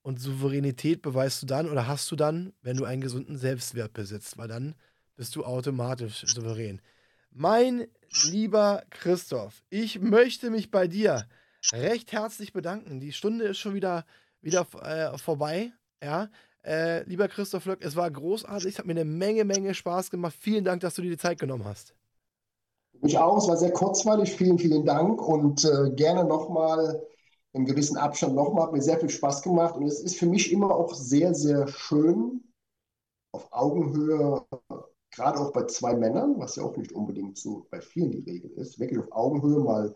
[0.07, 4.37] Und Souveränität beweist du dann oder hast du dann, wenn du einen gesunden Selbstwert besitzt,
[4.37, 4.73] weil dann
[5.17, 6.79] bist du automatisch souverän.
[7.29, 7.87] Mein
[8.23, 11.27] lieber Christoph, ich möchte mich bei dir
[11.73, 13.01] recht herzlich bedanken.
[13.01, 14.05] Die Stunde ist schon wieder,
[14.39, 15.73] wieder äh, vorbei.
[16.01, 16.29] Ja,
[16.63, 20.37] äh, lieber Christoph Löck, es war großartig, es hat mir eine Menge, Menge Spaß gemacht.
[20.39, 21.93] Vielen Dank, dass du dir die Zeit genommen hast.
[23.01, 24.31] Ich auch, es war sehr kurzweilig.
[24.31, 27.05] Vielen, vielen Dank und äh, gerne nochmal
[27.57, 28.67] im gewissen Abstand nochmal.
[28.67, 31.67] Hat mir sehr viel Spaß gemacht und es ist für mich immer auch sehr, sehr
[31.67, 32.43] schön,
[33.33, 34.45] auf Augenhöhe,
[35.11, 38.51] gerade auch bei zwei Männern, was ja auch nicht unbedingt so bei vielen die Regel
[38.51, 39.95] ist, wirklich auf Augenhöhe mal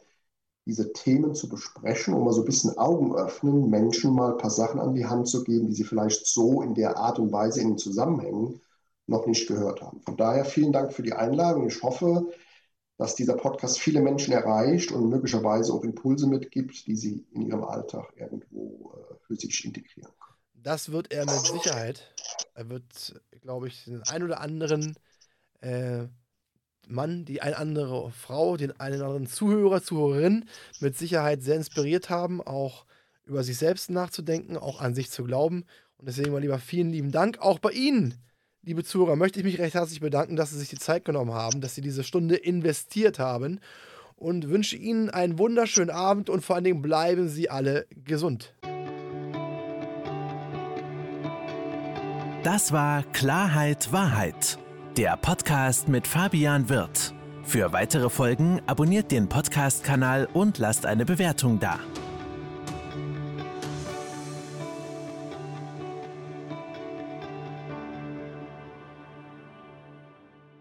[0.67, 4.51] diese Themen zu besprechen und mal so ein bisschen Augen öffnen, Menschen mal ein paar
[4.51, 7.61] Sachen an die Hand zu geben, die sie vielleicht so in der Art und Weise
[7.61, 8.61] in den Zusammenhängen
[9.07, 10.01] noch nicht gehört haben.
[10.01, 11.67] Von daher vielen Dank für die Einladung.
[11.67, 12.27] Ich hoffe,
[13.01, 17.63] dass dieser Podcast viele Menschen erreicht und möglicherweise auch Impulse mitgibt, die sie in ihrem
[17.63, 20.37] Alltag irgendwo äh, für sich integrieren können.
[20.53, 22.13] Das wird er mit Sicherheit.
[22.53, 24.95] Er wird, glaube ich, den ein oder anderen
[25.61, 26.03] äh,
[26.87, 30.45] Mann, die eine andere Frau, den einen anderen Zuhörer, Zuhörerin
[30.79, 32.85] mit Sicherheit sehr inspiriert haben, auch
[33.23, 35.65] über sich selbst nachzudenken, auch an sich zu glauben.
[35.97, 37.39] Und deswegen mal lieber vielen lieben Dank.
[37.39, 38.13] Auch bei Ihnen,
[38.63, 41.61] liebe Zuhörer, möchte ich mich recht herzlich bedanken, dass Sie sich die Zeit genommen haben,
[41.61, 43.59] dass Sie diese Stunde investiert haben
[44.15, 48.53] und wünsche Ihnen einen wunderschönen Abend und vor allen Dingen bleiben Sie alle gesund.
[52.43, 54.57] Das war Klarheit Wahrheit
[54.97, 57.13] der Podcast mit Fabian Wirth.
[57.43, 61.79] Für weitere Folgen abonniert den Podcast-Kanal und lasst eine Bewertung da.